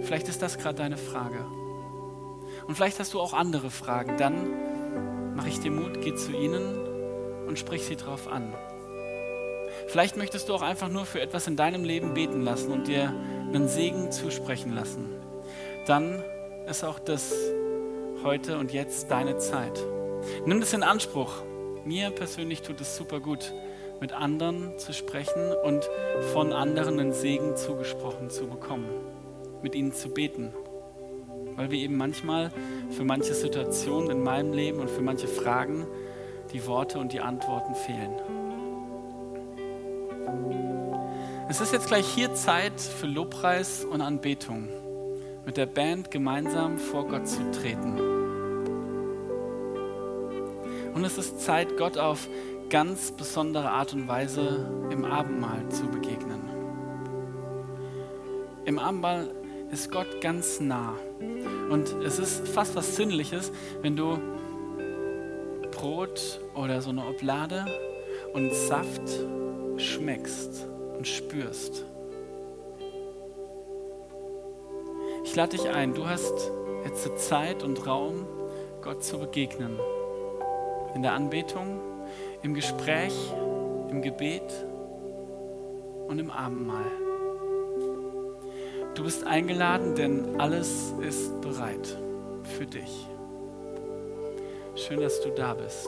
[0.01, 1.45] Vielleicht ist das gerade deine Frage.
[2.67, 4.17] Und vielleicht hast du auch andere Fragen.
[4.17, 8.53] Dann mache ich dir Mut, geh zu ihnen und sprich sie drauf an.
[9.87, 13.13] Vielleicht möchtest du auch einfach nur für etwas in deinem Leben beten lassen und dir
[13.53, 15.09] einen Segen zusprechen lassen.
[15.87, 16.23] Dann
[16.67, 17.33] ist auch das
[18.23, 19.79] heute und jetzt deine Zeit.
[20.45, 21.43] Nimm das in Anspruch.
[21.85, 23.53] Mir persönlich tut es super gut
[24.03, 25.89] mit anderen zu sprechen und
[26.33, 28.89] von anderen einen Segen zugesprochen zu bekommen,
[29.61, 30.53] mit ihnen zu beten.
[31.55, 32.51] Weil wir eben manchmal
[32.89, 35.87] für manche Situationen in meinem Leben und für manche Fragen
[36.51, 38.11] die Worte und die Antworten fehlen.
[41.47, 44.67] Es ist jetzt gleich hier Zeit für Lobpreis und Anbetung,
[45.45, 48.12] mit der Band gemeinsam vor Gott zu treten.
[51.03, 52.29] Und es ist Zeit, Gott auf
[52.69, 56.39] ganz besondere Art und Weise im Abendmahl zu begegnen.
[58.63, 59.29] Im Abendmahl
[59.69, 60.93] ist Gott ganz nah.
[61.69, 63.51] Und es ist fast was Sinnliches,
[63.81, 64.17] wenn du
[65.71, 67.65] Brot oder so eine Oblade
[68.31, 69.01] und Saft
[69.75, 71.83] schmeckst und spürst.
[75.25, 76.49] Ich lade dich ein, du hast
[76.85, 78.25] jetzt Zeit und Raum,
[78.81, 79.77] Gott zu begegnen.
[80.95, 81.79] In der Anbetung
[82.43, 83.13] im Gespräch,
[83.89, 84.65] im Gebet
[86.07, 86.91] und im Abendmahl.
[88.95, 91.97] Du bist eingeladen, denn alles ist bereit
[92.43, 93.07] für dich.
[94.75, 95.87] Schön, dass du da bist.